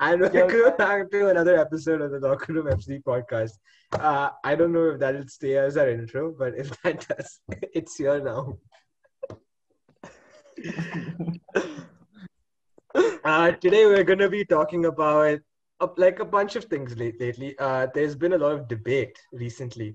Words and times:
and 0.00 0.20
welcome 0.20 0.76
back 0.76 1.10
to 1.10 1.28
another 1.28 1.58
episode 1.58 2.00
of 2.00 2.10
the 2.10 2.18
Locker 2.20 2.52
Room 2.52 2.66
FC 2.66 3.02
podcast. 3.02 3.52
Uh, 3.92 4.30
I 4.44 4.54
don't 4.54 4.72
know 4.72 4.90
if 4.90 5.00
that'll 5.00 5.26
stay 5.28 5.56
as 5.56 5.76
our 5.76 5.88
intro, 5.88 6.34
but 6.38 6.56
if 6.56 6.70
that 6.82 7.06
does, 7.08 7.40
it's 7.72 7.96
here 7.96 8.20
now. 8.22 8.58
uh, 13.24 13.50
today 13.52 13.86
we're 13.86 14.04
going 14.04 14.18
to 14.18 14.28
be 14.28 14.44
talking 14.44 14.84
about 14.84 15.40
like 15.96 16.20
a 16.20 16.24
bunch 16.24 16.56
of 16.56 16.64
things 16.64 16.96
late, 16.96 17.20
lately. 17.20 17.54
Uh, 17.58 17.86
there's 17.94 18.14
been 18.14 18.34
a 18.34 18.38
lot 18.38 18.52
of 18.52 18.68
debate 18.68 19.18
recently 19.32 19.94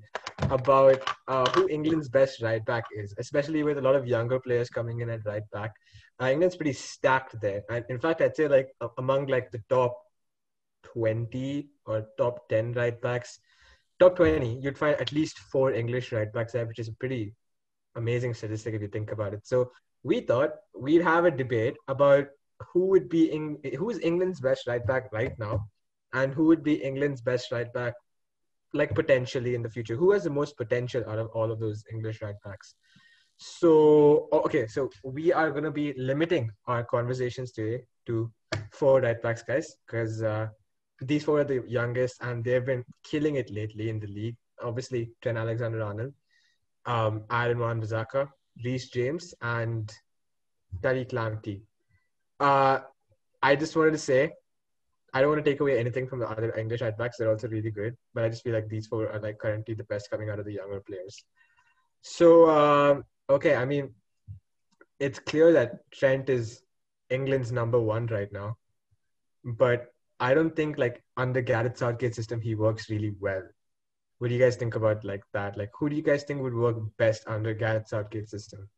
about 0.49 1.01
uh, 1.27 1.49
who 1.51 1.67
England's 1.69 2.09
best 2.09 2.41
right 2.41 2.63
back 2.65 2.85
is, 2.95 3.13
especially 3.17 3.63
with 3.63 3.77
a 3.77 3.81
lot 3.81 3.95
of 3.95 4.07
younger 4.07 4.39
players 4.39 4.69
coming 4.69 4.99
in 5.01 5.09
at 5.09 5.25
right 5.25 5.49
back. 5.51 5.71
England's 6.21 6.57
pretty 6.57 6.73
stacked 6.73 7.39
there, 7.39 7.63
and 7.69 7.85
in 7.89 7.99
fact, 7.99 8.21
I'd 8.21 8.35
say 8.35 8.47
like 8.47 8.69
among 8.97 9.27
like 9.27 9.51
the 9.51 9.63
top 9.69 9.95
twenty 10.83 11.69
or 11.85 12.07
top 12.17 12.49
ten 12.49 12.73
right 12.73 12.99
backs, 13.01 13.39
top 13.99 14.17
twenty, 14.17 14.59
you'd 14.61 14.77
find 14.77 14.99
at 14.99 15.11
least 15.13 15.39
four 15.39 15.71
English 15.71 16.11
right 16.11 16.31
backs 16.33 16.53
there, 16.53 16.65
which 16.65 16.79
is 16.79 16.89
a 16.89 16.93
pretty 16.93 17.33
amazing 17.95 18.33
statistic 18.33 18.73
if 18.73 18.81
you 18.81 18.87
think 18.87 19.11
about 19.11 19.33
it. 19.33 19.47
So 19.47 19.71
we 20.03 20.19
thought 20.21 20.51
we'd 20.77 21.01
have 21.01 21.25
a 21.25 21.31
debate 21.31 21.75
about 21.87 22.27
who 22.73 22.87
would 22.87 23.07
be 23.07 23.31
in, 23.31 23.57
who's 23.77 23.99
England's 23.99 24.41
best 24.41 24.67
right 24.67 24.85
back 24.85 25.11
right 25.13 25.37
now, 25.39 25.67
and 26.13 26.33
who 26.33 26.45
would 26.45 26.63
be 26.63 26.75
England's 26.75 27.21
best 27.21 27.51
right 27.51 27.71
back 27.73 27.93
like 28.73 28.93
potentially 28.93 29.55
in 29.55 29.63
the 29.63 29.69
future? 29.69 29.95
Who 29.95 30.11
has 30.11 30.25
the 30.25 30.29
most 30.29 30.57
potential 30.57 31.03
out 31.07 31.19
of 31.19 31.27
all 31.33 31.51
of 31.51 31.59
those 31.59 31.83
English 31.91 32.21
right 32.21 32.35
backs? 32.43 32.75
So 33.39 34.27
okay, 34.33 34.67
so 34.67 34.89
we 35.03 35.31
are 35.31 35.49
gonna 35.51 35.71
be 35.71 35.93
limiting 35.97 36.51
our 36.67 36.83
conversations 36.83 37.53
today 37.53 37.83
to 38.05 38.29
four 38.71 38.99
right 38.99 39.21
backs, 39.21 39.43
guys, 39.43 39.77
because 39.85 40.21
uh, 40.21 40.47
these 40.99 41.23
four 41.23 41.39
are 41.39 41.45
the 41.45 41.63
youngest 41.65 42.17
and 42.21 42.43
they've 42.43 42.65
been 42.65 42.83
killing 43.03 43.35
it 43.35 43.49
lately 43.49 43.89
in 43.89 43.99
the 43.99 44.07
league. 44.07 44.35
Obviously, 44.61 45.11
Trent 45.21 45.37
Alexander-Arnold, 45.37 46.13
um, 46.85 47.23
Aaron 47.31 47.59
Wan-Bissaka, 47.59 48.27
Reece 48.65 48.89
James, 48.89 49.33
and 49.41 49.89
Tariq 50.81 51.11
Lamptey. 51.11 51.61
Uh, 52.41 52.79
I 53.41 53.55
just 53.55 53.73
wanted 53.73 53.91
to 53.91 53.99
say 53.99 54.33
I 55.13 55.21
don't 55.21 55.29
want 55.29 55.43
to 55.45 55.49
take 55.49 55.61
away 55.61 55.79
anything 55.79 56.09
from 56.09 56.19
the 56.19 56.27
other 56.27 56.53
English 56.57 56.81
right 56.81 56.97
backs. 56.97 57.15
They're 57.17 57.31
also 57.31 57.47
really 57.47 57.71
good, 57.71 57.95
but 58.13 58.25
I 58.25 58.29
just 58.29 58.43
feel 58.43 58.53
like 58.53 58.67
these 58.67 58.87
four 58.87 59.09
are 59.09 59.19
like 59.19 59.39
currently 59.39 59.75
the 59.75 59.85
best 59.85 60.09
coming 60.09 60.29
out 60.29 60.39
of 60.39 60.45
the 60.45 60.53
younger 60.53 60.81
players. 60.81 61.23
So 62.01 62.49
um, 62.49 63.05
okay, 63.29 63.55
I 63.55 63.65
mean, 63.65 63.93
it's 64.99 65.19
clear 65.19 65.53
that 65.53 65.89
Trent 65.91 66.29
is 66.29 66.61
England's 67.09 67.51
number 67.51 67.79
one 67.79 68.07
right 68.07 68.31
now, 68.31 68.57
but 69.43 69.93
I 70.19 70.33
don't 70.33 70.55
think 70.55 70.77
like 70.77 71.01
under 71.15 71.41
Gareth 71.41 71.77
Southgate 71.77 72.15
system 72.15 72.41
he 72.41 72.55
works 72.55 72.89
really 72.89 73.13
well. 73.19 73.43
What 74.17 74.27
do 74.27 74.33
you 74.33 74.41
guys 74.41 74.57
think 74.57 74.75
about 74.75 75.05
like 75.05 75.23
that? 75.33 75.57
Like, 75.57 75.71
who 75.73 75.89
do 75.89 75.95
you 75.95 76.01
guys 76.01 76.23
think 76.23 76.41
would 76.41 76.53
work 76.53 76.77
best 76.97 77.23
under 77.27 77.53
Gareth 77.53 77.87
Southgate 77.87 78.29
system? 78.29 78.69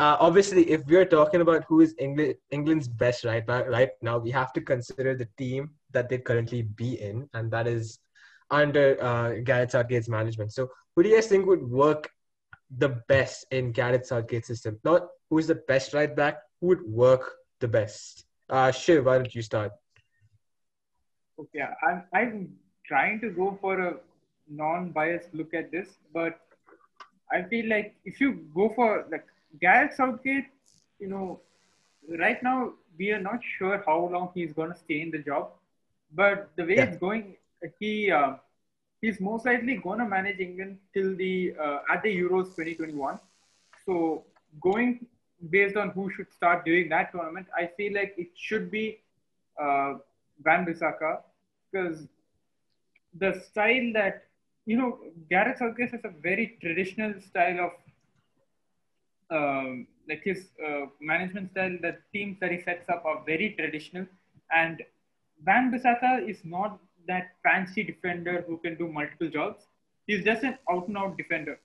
uh, 0.00 0.16
obviously, 0.18 0.70
if 0.70 0.80
we're 0.86 1.04
talking 1.04 1.42
about 1.42 1.64
who 1.68 1.80
is 1.80 1.94
England, 1.98 2.34
England's 2.50 2.88
best 2.88 3.22
right 3.22 3.46
back 3.46 3.68
right 3.68 3.90
now, 4.00 4.16
we 4.16 4.30
have 4.30 4.50
to 4.54 4.60
consider 4.62 5.14
the 5.14 5.28
team 5.36 5.70
that 5.90 6.08
they 6.08 6.16
currently 6.16 6.62
be 6.62 6.98
in, 6.98 7.28
and 7.34 7.50
that 7.50 7.66
is 7.66 7.98
under 8.50 8.96
uh, 9.04 9.34
Gareth 9.44 9.72
Southgate's 9.72 10.08
management. 10.08 10.54
So, 10.54 10.70
who 10.96 11.02
do 11.02 11.10
you 11.10 11.16
guys 11.16 11.26
think 11.26 11.44
would 11.46 11.62
work 11.62 12.08
the 12.78 12.88
best 13.08 13.46
in 13.50 13.72
Gareth 13.72 14.06
Southgate's 14.06 14.46
system? 14.46 14.78
Not 14.84 15.08
who 15.28 15.38
is 15.38 15.46
the 15.46 15.54
best 15.54 15.94
right 15.94 16.14
back, 16.14 16.38
who 16.60 16.68
would 16.68 16.82
work 16.82 17.36
the 17.60 17.68
best? 17.68 18.24
Uh, 18.48 18.70
Shiv, 18.70 19.06
why 19.06 19.18
don't 19.18 19.34
you 19.34 19.42
start? 19.42 19.72
Okay, 21.38 21.64
I'm, 21.86 22.04
I'm 22.12 22.52
trying 22.84 23.20
to 23.20 23.30
go 23.30 23.56
for 23.60 23.80
a 23.80 23.94
non-biased 24.48 25.32
look 25.32 25.54
at 25.54 25.70
this, 25.70 25.88
but 26.12 26.40
I 27.32 27.42
feel 27.42 27.68
like 27.68 27.94
if 28.04 28.20
you 28.20 28.44
go 28.54 28.72
for 28.74 29.06
like 29.10 29.26
Gareth 29.60 29.94
Southgate, 29.94 30.46
you 30.98 31.06
know, 31.06 31.40
right 32.18 32.42
now 32.42 32.72
we 32.98 33.12
are 33.12 33.20
not 33.20 33.40
sure 33.58 33.82
how 33.86 34.08
long 34.12 34.30
he's 34.34 34.52
going 34.52 34.72
to 34.72 34.78
stay 34.78 35.00
in 35.00 35.10
the 35.10 35.18
job, 35.18 35.50
but 36.12 36.50
the 36.56 36.64
way 36.64 36.76
yeah. 36.76 36.84
it's 36.84 36.96
going, 36.98 37.36
he 37.78 38.10
uh, 38.10 38.34
he's 39.00 39.20
most 39.20 39.46
likely 39.46 39.76
going 39.76 39.98
to 39.98 40.06
manage 40.06 40.38
England 40.40 40.78
till 40.94 41.16
the 41.16 41.54
uh, 41.60 41.78
at 41.92 42.02
the 42.02 42.08
Euros 42.08 42.54
2021. 42.56 43.18
So 43.86 44.24
going 44.60 45.06
based 45.48 45.76
on 45.76 45.90
who 45.90 46.10
should 46.10 46.30
start 46.32 46.64
doing 46.64 46.88
that 46.90 47.12
tournament, 47.12 47.46
I 47.56 47.70
feel 47.76 47.94
like 47.94 48.14
it 48.18 48.28
should 48.34 48.70
be 48.70 49.00
uh, 49.60 49.94
Wan-Bissaka 50.44 51.20
because 51.70 52.06
the 53.18 53.40
style 53.40 53.92
that 53.94 54.24
you 54.66 54.76
know 54.76 54.98
Gareth 55.30 55.58
Southgate 55.58 55.90
has 55.92 56.04
a 56.04 56.12
very 56.22 56.58
traditional 56.60 57.14
style 57.20 57.60
of 57.68 57.72
um, 59.30 59.86
like 60.08 60.22
his 60.24 60.48
uh, 60.66 60.86
management 61.00 61.52
style, 61.52 61.76
the 61.80 61.96
teams 62.12 62.38
that 62.40 62.50
he 62.50 62.60
sets 62.60 62.88
up 62.88 63.04
are 63.04 63.22
very 63.24 63.54
traditional. 63.58 64.06
And 64.52 64.82
Wan-Bissaka 65.46 66.28
is 66.28 66.38
not 66.44 66.78
that 67.10 67.32
fancy 67.42 67.82
defender 67.82 68.44
who 68.46 68.58
can 68.58 68.76
do 68.76 68.88
multiple 68.88 69.28
jobs. 69.28 69.66
He's 70.06 70.24
just 70.24 70.42
an 70.42 70.58
out 70.70 70.88
and 70.88 70.98
out 70.98 71.16
defender. 71.16 71.58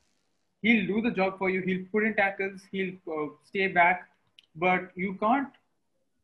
He'll 0.62 0.88
do 0.88 1.02
the 1.02 1.12
job 1.12 1.38
for 1.38 1.50
you. 1.50 1.62
He'll 1.62 1.86
put 1.92 2.04
in 2.04 2.16
tackles. 2.16 2.62
He'll 2.72 2.94
uh, 3.16 3.28
stay 3.44 3.68
back. 3.68 4.08
But 4.56 4.92
you 4.96 5.16
can't, 5.16 5.50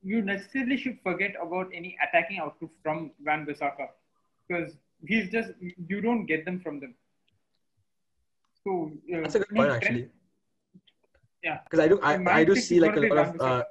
you 0.03 0.21
necessarily 0.21 0.77
should 0.77 0.99
forget 1.03 1.35
about 1.41 1.69
any 1.73 1.97
attacking 2.07 2.39
output 2.39 2.71
from 2.83 3.11
Wan 3.25 3.45
Bissaka 3.45 3.89
because 4.47 4.73
he's 5.05 5.29
just, 5.29 5.51
you 5.59 6.01
don't 6.01 6.25
get 6.25 6.45
them 6.45 6.59
from 6.59 6.79
them. 6.79 6.95
So, 8.63 8.91
uh, 9.13 9.21
that's 9.21 9.35
a 9.35 9.39
good 9.39 9.55
point, 9.55 9.71
actually 9.71 10.09
yeah 11.43 11.59
because 11.63 11.79
i 11.79 11.87
do 11.87 11.99
i, 12.03 12.39
I 12.39 12.43
do 12.43 12.55
see 12.55 12.79
like 12.79 12.95
a 12.95 13.01
lot 13.01 13.17
of 13.17 13.41
uh, 13.41 13.63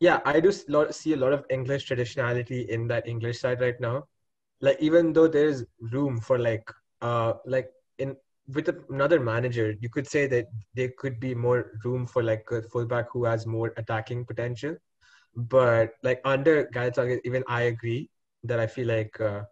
yeah 0.00 0.20
i 0.24 0.40
do 0.40 0.52
see 0.52 1.12
a 1.12 1.16
lot 1.16 1.32
of 1.32 1.44
english 1.50 1.88
traditionality 1.88 2.66
in 2.68 2.86
that 2.88 3.06
english 3.06 3.38
side 3.40 3.60
right 3.60 3.80
now 3.80 4.04
like 4.60 4.76
even 4.80 5.12
though 5.12 5.28
there's 5.28 5.64
room 5.80 6.20
for 6.20 6.38
like 6.38 6.68
uh 7.02 7.34
like 7.44 7.70
in 7.98 8.16
with 8.48 8.68
another 8.88 9.20
manager 9.20 9.74
you 9.80 9.88
could 9.88 10.06
say 10.06 10.26
that 10.26 10.46
there 10.74 10.90
could 10.98 11.18
be 11.18 11.34
more 11.34 11.72
room 11.84 12.06
for 12.06 12.22
like 12.22 12.46
a 12.52 12.62
fullback 12.62 13.06
who 13.12 13.24
has 13.24 13.46
more 13.46 13.72
attacking 13.76 14.24
potential 14.24 14.76
but 15.36 15.90
like 16.02 16.20
under 16.24 16.64
Gareth 16.72 16.98
even 17.24 17.44
I 17.46 17.62
agree 17.62 18.08
that 18.44 18.58
I 18.58 18.66
feel 18.66 18.88
like 18.88 19.20
uh, 19.20 19.42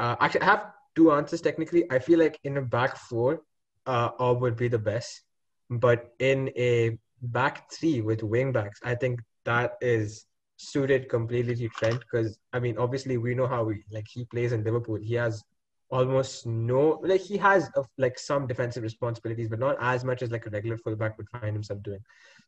uh, 0.00 0.16
actually 0.20 0.42
I 0.42 0.46
have 0.46 0.72
two 0.96 1.12
answers 1.12 1.40
technically. 1.40 1.90
I 1.90 1.98
feel 1.98 2.18
like 2.18 2.38
in 2.44 2.56
a 2.56 2.62
back 2.62 2.96
four, 2.96 3.42
uh, 3.86 4.10
Orb 4.18 4.40
would 4.40 4.56
be 4.56 4.68
the 4.68 4.78
best. 4.78 5.22
But 5.70 6.12
in 6.18 6.50
a 6.56 6.98
back 7.22 7.70
three 7.72 8.00
with 8.00 8.22
wing 8.22 8.52
backs, 8.52 8.80
I 8.84 8.94
think 8.94 9.20
that 9.44 9.74
is 9.80 10.26
suited 10.56 11.08
completely 11.08 11.54
to 11.56 11.68
Trent 11.68 12.00
because 12.00 12.38
I 12.52 12.60
mean, 12.60 12.78
obviously 12.78 13.18
we 13.18 13.34
know 13.34 13.46
how 13.46 13.68
he 13.68 13.80
like 13.90 14.06
he 14.08 14.24
plays 14.24 14.52
in 14.52 14.64
Liverpool. 14.64 14.96
He 14.96 15.14
has 15.14 15.42
almost 15.88 16.46
no 16.46 17.00
like 17.04 17.20
he 17.20 17.36
has 17.36 17.70
a, 17.76 17.84
like 17.98 18.18
some 18.18 18.46
defensive 18.46 18.82
responsibilities, 18.82 19.48
but 19.48 19.58
not 19.58 19.76
as 19.80 20.04
much 20.04 20.22
as 20.22 20.30
like 20.30 20.46
a 20.46 20.50
regular 20.50 20.78
fullback 20.78 21.16
would 21.18 21.28
find 21.28 21.54
himself 21.54 21.82
doing. 21.82 22.00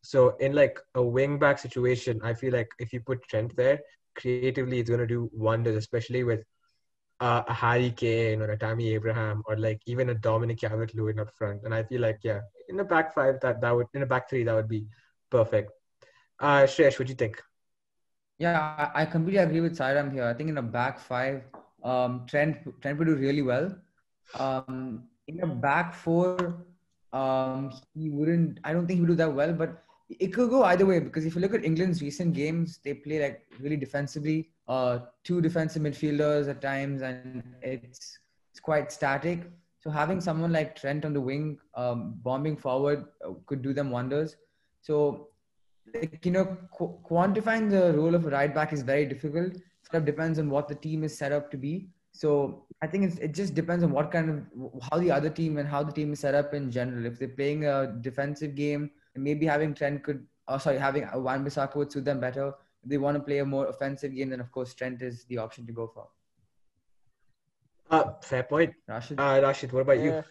So 0.03 0.37
in 0.37 0.53
like 0.55 0.79
a 0.95 1.03
wing 1.03 1.39
back 1.39 1.59
situation, 1.59 2.21
I 2.23 2.35
feel 2.35 2.53
like 2.53 2.69
if 2.79 2.93
you 2.93 3.01
put 3.01 3.23
Trent 3.29 3.55
there, 3.57 3.81
creatively 4.17 4.81
it's 4.81 4.91
gonna 4.91 5.07
do 5.07 5.31
wonders, 5.33 5.77
especially 5.77 6.25
with 6.25 6.45
uh, 7.21 7.43
a 7.49 7.53
Harry 7.53 7.91
Kane 7.91 8.41
or 8.43 8.51
a 8.51 8.59
Tammy 8.59 8.95
Abraham 8.95 9.43
or 9.47 9.57
like 9.57 9.81
even 9.87 10.11
a 10.11 10.15
Dominic 10.15 10.61
Calvert-Lewin 10.61 11.19
up 11.19 11.31
front. 11.37 11.63
And 11.65 11.75
I 11.75 11.83
feel 11.83 12.01
like 12.01 12.21
yeah, 12.23 12.41
in 12.69 12.81
a 12.81 12.85
back 12.85 13.15
five 13.15 13.41
that 13.43 13.61
that 13.61 13.75
would 13.75 13.87
in 13.95 14.03
a 14.03 14.07
back 14.07 14.31
three 14.31 14.45
that 14.45 14.55
would 14.55 14.69
be 14.69 14.87
perfect. 15.31 15.73
Uh, 16.41 16.63
Shresh, 16.63 16.99
what 16.99 17.07
do 17.07 17.13
you 17.13 17.17
think? 17.17 17.43
Yeah, 18.39 18.91
I 18.95 19.05
completely 19.05 19.41
agree 19.43 19.61
with 19.61 19.77
Sairam 19.77 20.13
here. 20.13 20.25
I 20.25 20.35
think 20.35 20.49
in 20.51 20.59
a 20.59 20.63
back 20.63 20.99
five, 21.01 21.43
um, 21.83 22.25
Trent 22.29 22.59
Trent 22.81 22.99
would 22.99 23.07
do 23.07 23.17
really 23.17 23.43
well. 23.43 23.77
Um, 24.39 25.05
in 25.27 25.41
a 25.41 25.47
back 25.47 25.95
four, 25.95 26.65
um, 27.13 27.73
he 27.95 28.11
wouldn't. 28.11 28.61
I 28.65 28.73
don't 28.73 28.87
think 28.87 28.99
he 28.99 29.01
would 29.01 29.09
do 29.09 29.15
that 29.17 29.35
well, 29.35 29.53
but 29.53 29.83
it 30.09 30.29
could 30.33 30.51
go 30.51 30.63
either 30.65 30.87
way 30.87 31.01
because 31.01 31.25
if 31.27 31.35
you 31.35 31.41
look 31.41 31.55
at 31.55 31.65
England's 31.65 32.01
recent 32.01 32.35
games, 32.35 32.79
they 32.85 32.95
play 32.95 33.21
like 33.23 33.43
really 33.61 33.77
defensively. 33.77 34.51
Uh, 34.69 35.01
two 35.25 35.41
defensive 35.41 35.83
midfielders 35.83 36.49
at 36.49 36.63
times, 36.63 37.03
and 37.03 37.43
it's 37.63 38.19
it's 38.51 38.61
quite 38.61 38.93
static. 38.93 39.51
So 39.81 39.91
having 39.91 40.21
someone 40.21 40.53
like 40.53 40.77
Trent 40.77 41.05
on 41.05 41.13
the 41.13 41.21
wing, 41.21 41.59
um, 41.75 42.15
bombing 42.23 42.57
forward, 42.57 43.07
uh, 43.25 43.33
could 43.47 43.63
do 43.63 43.73
them 43.73 43.91
wonders. 43.91 44.37
So, 44.81 45.29
like, 45.95 46.25
you 46.25 46.33
know, 46.33 46.57
qu- 46.77 46.99
quantifying 47.09 47.71
the 47.71 47.93
role 47.97 48.15
of 48.15 48.27
a 48.27 48.31
right 48.31 48.55
back 48.55 48.73
is 48.73 48.83
very 48.83 49.07
difficult. 49.07 49.55
It 49.93 50.05
depends 50.05 50.39
on 50.39 50.51
what 50.51 50.69
the 50.69 50.75
team 50.75 51.03
is 51.05 51.17
set 51.17 51.33
up 51.33 51.51
to 51.51 51.57
be. 51.57 51.89
So 52.13 52.67
I 52.83 52.87
think 52.87 53.19
it 53.21 53.33
just 53.33 53.55
depends 53.55 53.85
on 53.85 53.91
what 53.91 54.11
kind 54.11 54.31
of 54.31 54.83
how 54.91 54.99
the 54.99 55.11
other 55.11 55.31
team 55.31 55.57
and 55.59 55.69
how 55.69 55.83
the 55.83 55.93
team 55.93 56.13
is 56.13 56.21
set 56.21 56.35
up 56.35 56.53
in 56.53 56.71
general. 56.71 57.07
If 57.07 57.19
they're 57.19 57.29
playing 57.29 57.65
a 57.65 57.95
defensive 58.01 58.55
game, 58.55 58.91
maybe 59.17 59.47
having 59.47 59.75
Trent 59.75 60.03
could, 60.03 60.27
oh 60.47 60.59
sorry, 60.59 60.79
having 60.79 61.09
Wan 61.15 61.45
Bissaka 61.45 61.77
would 61.77 61.93
suit 61.93 62.05
them 62.05 62.21
better. 62.21 62.49
if 62.83 62.91
they 62.91 62.99
want 62.99 63.17
to 63.17 63.23
play 63.23 63.39
a 63.39 63.45
more 63.45 63.67
offensive 63.67 64.15
game, 64.15 64.31
then 64.31 64.41
of 64.41 64.51
course 64.53 64.75
Trent 64.75 65.01
is 65.03 65.25
the 65.25 65.39
option 65.39 65.67
to 65.67 65.73
go 65.73 65.87
for. 65.87 66.09
Uh, 67.91 68.13
fair 68.23 68.43
point. 68.43 68.75
Rashid? 68.87 69.19
Uh, 69.19 69.41
Rashid, 69.43 69.73
what 69.73 69.81
about 69.81 69.99
you? 70.01 70.23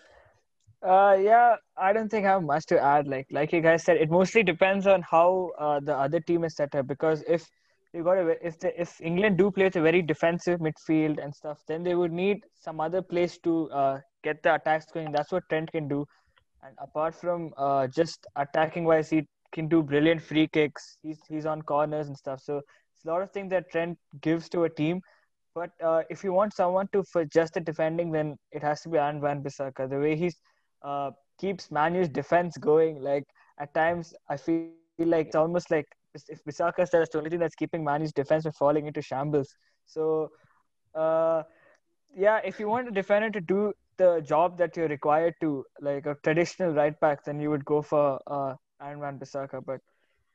Uh, 0.82 1.18
yeah, 1.20 1.56
I 1.76 1.92
don't 1.92 2.10
think 2.10 2.26
I 2.26 2.32
have 2.32 2.44
much 2.44 2.66
to 2.68 2.80
add. 2.80 3.08
Like, 3.08 3.28
like 3.32 3.52
you 3.52 3.62
guys 3.62 3.84
said, 3.84 3.98
it 3.98 4.12
mostly 4.12 4.44
depends 4.44 4.86
on 4.86 5.02
how 5.02 5.52
uh, 5.58 5.80
the 5.80 5.96
other 5.96 6.20
team 6.20 6.44
is 6.44 6.56
set 6.56 6.76
up. 6.76 6.88
Because 6.88 7.24
if 7.28 7.50
you 7.94 8.04
got 8.04 8.18
a, 8.18 8.46
if 8.46 8.60
the, 8.60 8.80
if 8.80 9.02
England 9.02 9.38
do 9.38 9.50
play 9.50 9.66
with 9.66 9.76
a 9.76 9.82
very 9.82 10.02
defensive 10.02 10.60
midfield 10.60 11.24
and 11.24 11.34
stuff, 11.34 11.64
then 11.68 11.84
they 11.84 11.96
would 11.96 12.12
need 12.12 12.44
some 12.54 12.80
other 12.80 13.02
place 13.02 13.40
to 13.40 13.70
uh, 13.72 14.00
get 14.24 14.44
the 14.44 14.54
attacks 14.54 14.86
going. 14.94 15.12
That's 15.12 15.32
what 15.32 15.44
Trent 15.50 15.72
can 15.72 15.88
do. 15.88 16.06
And 16.64 16.76
apart 16.80 17.16
from 17.16 17.54
uh, 17.58 17.88
just 17.88 18.28
attacking 18.36 18.86
wise, 18.86 19.10
he 19.10 19.28
can 19.52 19.68
do 19.68 19.82
brilliant 19.82 20.22
free 20.22 20.48
kicks. 20.48 20.98
He's 21.02 21.20
he's 21.28 21.46
on 21.46 21.64
corners 21.64 22.08
and 22.08 22.18
stuff. 22.18 22.42
So 22.42 22.58
it's 22.58 23.06
a 23.06 23.08
lot 23.08 23.24
of 23.24 23.32
things 23.32 23.50
that 23.50 23.72
Trent 23.72 23.98
gives 24.22 24.48
to 24.50 24.66
a 24.66 24.70
team. 24.70 25.02
But 25.56 25.72
uh, 25.84 26.04
if 26.10 26.24
you 26.24 26.34
want 26.34 26.54
someone 26.54 26.88
to 26.94 27.04
for 27.04 27.26
just 27.26 27.56
the 27.56 27.62
defending, 27.62 28.12
then 28.12 28.38
it 28.52 28.62
has 28.62 28.82
to 28.82 28.90
be 28.90 29.00
Aaron 29.00 29.22
Wan 29.22 29.42
Bissaka. 29.42 29.90
The 29.90 29.98
way 29.98 30.16
he's 30.16 30.36
uh, 30.84 31.12
keeps 31.40 31.72
Manu's 31.72 32.10
defense 32.10 32.58
going, 32.58 33.02
like 33.02 33.26
at 33.60 33.74
times 33.74 34.14
I 34.30 34.38
feel 34.38 34.70
like 35.00 35.28
it's 35.28 35.36
almost 35.36 35.72
like 35.72 35.86
if 36.14 36.44
Bissaka 36.44 36.90
that's 36.90 37.10
the 37.10 37.18
only 37.18 37.30
thing 37.30 37.40
that's 37.40 37.56
keeping 37.56 37.84
Manu's 37.84 38.12
defense 38.12 38.44
from 38.44 38.54
falling 38.54 38.88
into 38.88 39.02
shambles. 39.02 39.56
So, 39.86 40.32
uh, 40.96 41.44
yeah, 42.16 42.40
if 42.44 42.60
you 42.60 42.68
want 42.68 42.88
a 42.88 42.92
defender 42.92 43.30
to 43.30 43.42
do 43.42 43.74
the 43.98 44.22
job 44.22 44.58
that 44.58 44.76
you're 44.76 44.88
required 44.88 45.36
to, 45.42 45.64
like 45.82 46.06
a 46.06 46.16
traditional 46.24 46.74
right 46.74 47.00
back, 47.00 47.24
then 47.24 47.40
you 47.40 47.50
would 47.50 47.66
go 47.66 47.82
for 47.82 48.20
uh, 48.28 48.56
Aaron 48.82 49.00
Wan 49.00 49.20
Bissaka. 49.20 49.64
But 49.66 49.82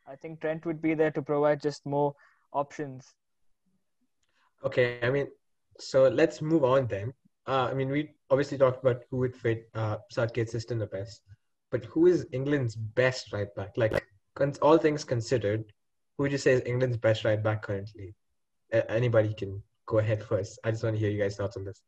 I 0.06 0.16
think 0.16 0.40
Trent 0.40 0.66
would 0.66 0.82
be 0.82 0.94
there 0.94 1.10
to 1.12 1.22
provide 1.22 1.60
just 1.60 1.84
more 1.86 2.14
options. 2.52 3.14
Okay, 4.64 4.98
I 5.02 5.10
mean, 5.10 5.28
so 5.78 6.08
let's 6.08 6.40
move 6.40 6.64
on 6.64 6.86
then. 6.86 7.12
Uh, 7.46 7.68
I 7.70 7.74
mean, 7.74 7.90
we 7.90 8.10
obviously 8.30 8.58
talked 8.58 8.82
about 8.82 9.02
who 9.10 9.18
would 9.18 9.34
fit 9.34 9.68
uh, 9.74 9.96
Southgate's 10.10 10.52
system 10.52 10.78
the 10.78 10.86
best, 10.86 11.22
but 11.70 11.84
who 11.86 12.06
is 12.06 12.26
England's 12.32 12.76
best 12.76 13.32
right 13.32 13.52
back? 13.56 13.72
Like, 13.76 14.06
all 14.60 14.78
things 14.78 15.04
considered, 15.04 15.72
who 16.16 16.24
would 16.24 16.32
you 16.32 16.38
say 16.38 16.52
is 16.52 16.62
England's 16.64 16.96
best 16.96 17.24
right 17.24 17.42
back 17.42 17.62
currently? 17.62 18.14
Anybody 18.88 19.34
can 19.34 19.62
go 19.86 19.98
ahead 19.98 20.22
first. 20.22 20.58
I 20.64 20.70
just 20.70 20.82
want 20.82 20.96
to 20.96 21.00
hear 21.00 21.10
you 21.10 21.20
guys' 21.20 21.36
thoughts 21.36 21.56
on 21.56 21.64
this. 21.64 21.82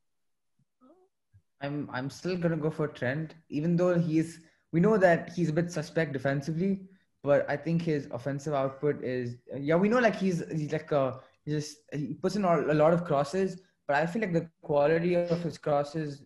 I'm 1.61 1.89
I'm 1.93 2.11
still 2.11 2.37
gonna 2.37 2.57
go 2.57 2.71
for 2.71 2.89
Trent, 2.89 3.35
even 3.49 3.77
though 3.77 3.99
he's 3.99 4.41
we 4.73 4.81
know 4.81 4.99
that 4.99 5.33
he's 5.33 5.49
a 5.49 5.53
bit 5.53 5.71
suspect 5.73 6.13
defensively, 6.13 6.83
but 7.23 7.49
I 7.49 7.57
think 7.57 7.83
his 7.83 8.07
offensive 8.11 8.53
output 8.53 9.03
is 9.03 9.37
yeah 9.57 9.77
we 9.77 9.89
know 9.89 9.99
like 9.99 10.17
he's 10.17 10.43
he's 10.51 10.73
like 10.73 10.93
a 10.93 11.21
just 11.49 11.79
he 11.93 12.15
puts 12.15 12.37
in 12.37 12.45
a 12.45 12.75
lot 12.75 12.93
of 12.93 13.05
crosses, 13.05 13.61
but 13.87 13.97
I 13.97 14.07
feel 14.07 14.23
like 14.23 14.33
the 14.33 14.49
quality 14.63 15.15
of 15.15 15.43
his 15.43 15.59
crosses 15.59 16.23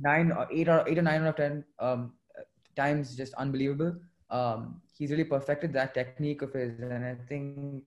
nine 0.00 0.32
or 0.32 0.46
eight 0.50 0.68
or 0.68 0.84
eight 0.88 0.98
or 0.98 1.02
nine 1.02 1.22
out 1.22 1.28
of 1.28 1.36
ten 1.36 1.64
um, 1.78 2.12
times 2.76 3.16
just 3.16 3.34
unbelievable. 3.34 3.94
Um, 4.30 4.80
he's 4.96 5.10
really 5.10 5.24
perfected 5.24 5.72
that 5.74 5.94
technique 5.94 6.42
of 6.42 6.52
his, 6.52 6.78
and 6.80 7.04
I 7.04 7.16
think 7.28 7.84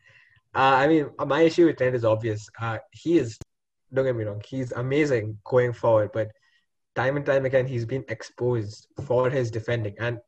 Uh, 0.55 0.59
I 0.59 0.89
mean, 0.89 1.11
my 1.27 1.43
issue 1.43 1.67
with 1.67 1.77
Trent 1.77 1.95
is 1.95 2.05
obvious. 2.05 2.49
Uh, 2.61 2.79
he 2.91 3.19
is, 3.19 3.39
don't 3.93 4.05
get 4.05 4.17
me 4.17 4.25
wrong, 4.25 4.43
he's 4.47 4.73
amazing 4.73 5.39
going 5.45 5.73
forward, 5.73 6.11
but 6.13 6.29
time 6.95 7.17
and 7.17 7.25
time 7.25 7.45
again, 7.45 7.67
he's 7.67 7.85
been 7.85 8.05
exposed 8.09 8.89
for 9.07 9.31
his 9.31 9.51
defending. 9.51 9.95
And 9.99 10.19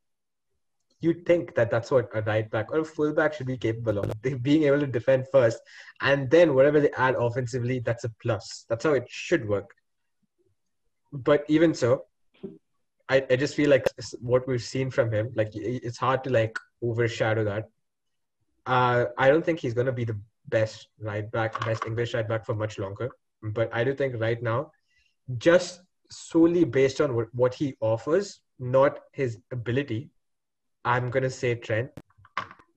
you'd 1.00 1.24
think 1.24 1.54
that 1.54 1.70
that's 1.70 1.90
what 1.90 2.10
a 2.14 2.22
right 2.22 2.48
back 2.50 2.70
or 2.72 2.80
a 2.80 2.84
full 2.84 3.12
back 3.12 3.32
should 3.32 3.46
be 3.46 3.56
capable 3.56 3.98
of. 3.98 4.12
They 4.22 4.34
being 4.34 4.64
able 4.64 4.80
to 4.80 4.86
defend 4.86 5.26
first, 5.32 5.58
and 6.00 6.30
then 6.30 6.54
whatever 6.54 6.80
they 6.80 6.90
add 6.92 7.14
offensively, 7.16 7.80
that's 7.80 8.04
a 8.04 8.10
plus. 8.22 8.66
That's 8.68 8.84
how 8.84 8.92
it 8.92 9.06
should 9.08 9.48
work. 9.48 9.70
But 11.12 11.44
even 11.48 11.74
so, 11.74 12.04
I, 13.08 13.26
I 13.28 13.36
just 13.36 13.54
feel 13.54 13.70
like 13.70 13.84
what 14.20 14.46
we've 14.46 14.62
seen 14.62 14.90
from 14.90 15.12
him, 15.12 15.32
like 15.34 15.50
it's 15.54 15.98
hard 15.98 16.22
to 16.24 16.30
like 16.30 16.56
overshadow 16.82 17.44
that. 17.44 17.68
Uh, 18.70 19.06
I 19.18 19.28
don't 19.28 19.44
think 19.44 19.58
he's 19.58 19.74
going 19.74 19.86
to 19.86 19.92
be 20.00 20.04
the 20.04 20.16
best 20.48 20.88
right 21.00 21.28
back, 21.30 21.64
best 21.64 21.84
English 21.86 22.14
right 22.14 22.28
back 22.28 22.46
for 22.46 22.54
much 22.54 22.78
longer. 22.78 23.10
But 23.42 23.68
I 23.72 23.82
do 23.82 23.94
think 23.94 24.20
right 24.20 24.40
now, 24.40 24.70
just 25.38 25.80
solely 26.10 26.64
based 26.64 27.00
on 27.00 27.16
what, 27.16 27.34
what 27.34 27.52
he 27.52 27.74
offers, 27.80 28.40
not 28.60 29.00
his 29.12 29.38
ability, 29.50 30.10
I'm 30.84 31.10
going 31.10 31.24
to 31.24 31.30
say 31.30 31.56
Trent. 31.56 31.90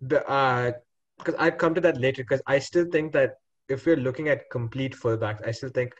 The 0.01 0.27
uh, 0.27 0.71
because 1.19 1.35
I'd 1.37 1.59
come 1.59 1.75
to 1.75 1.81
that 1.81 1.99
later. 1.99 2.23
Because 2.23 2.41
I 2.47 2.57
still 2.59 2.85
think 2.85 3.13
that 3.13 3.35
if 3.69 3.85
we're 3.85 3.97
looking 3.97 4.29
at 4.29 4.49
complete 4.49 4.95
fullbacks, 4.95 5.47
I 5.47 5.51
still 5.51 5.69
think 5.69 5.93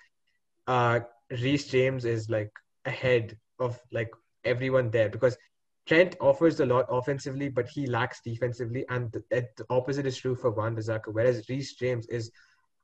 uh, 0.67 1.01
Reece 1.29 1.67
James 1.67 2.05
is 2.05 2.29
like 2.29 2.51
ahead 2.85 3.37
of 3.59 3.79
like 3.91 4.09
everyone 4.43 4.89
there 4.89 5.09
because 5.09 5.37
Trent 5.85 6.15
offers 6.21 6.59
a 6.59 6.65
lot 6.65 6.85
offensively, 6.89 7.50
but 7.50 7.68
he 7.68 7.88
lacks 7.88 8.21
defensively, 8.24 8.85
and 8.89 9.12
the, 9.12 9.24
the 9.30 9.65
opposite 9.69 10.06
is 10.06 10.18
true 10.18 10.35
for 10.35 10.51
Wan 10.51 10.75
Bissaka. 10.75 11.12
Whereas 11.12 11.47
Reece 11.50 11.74
James 11.74 12.07
is 12.07 12.31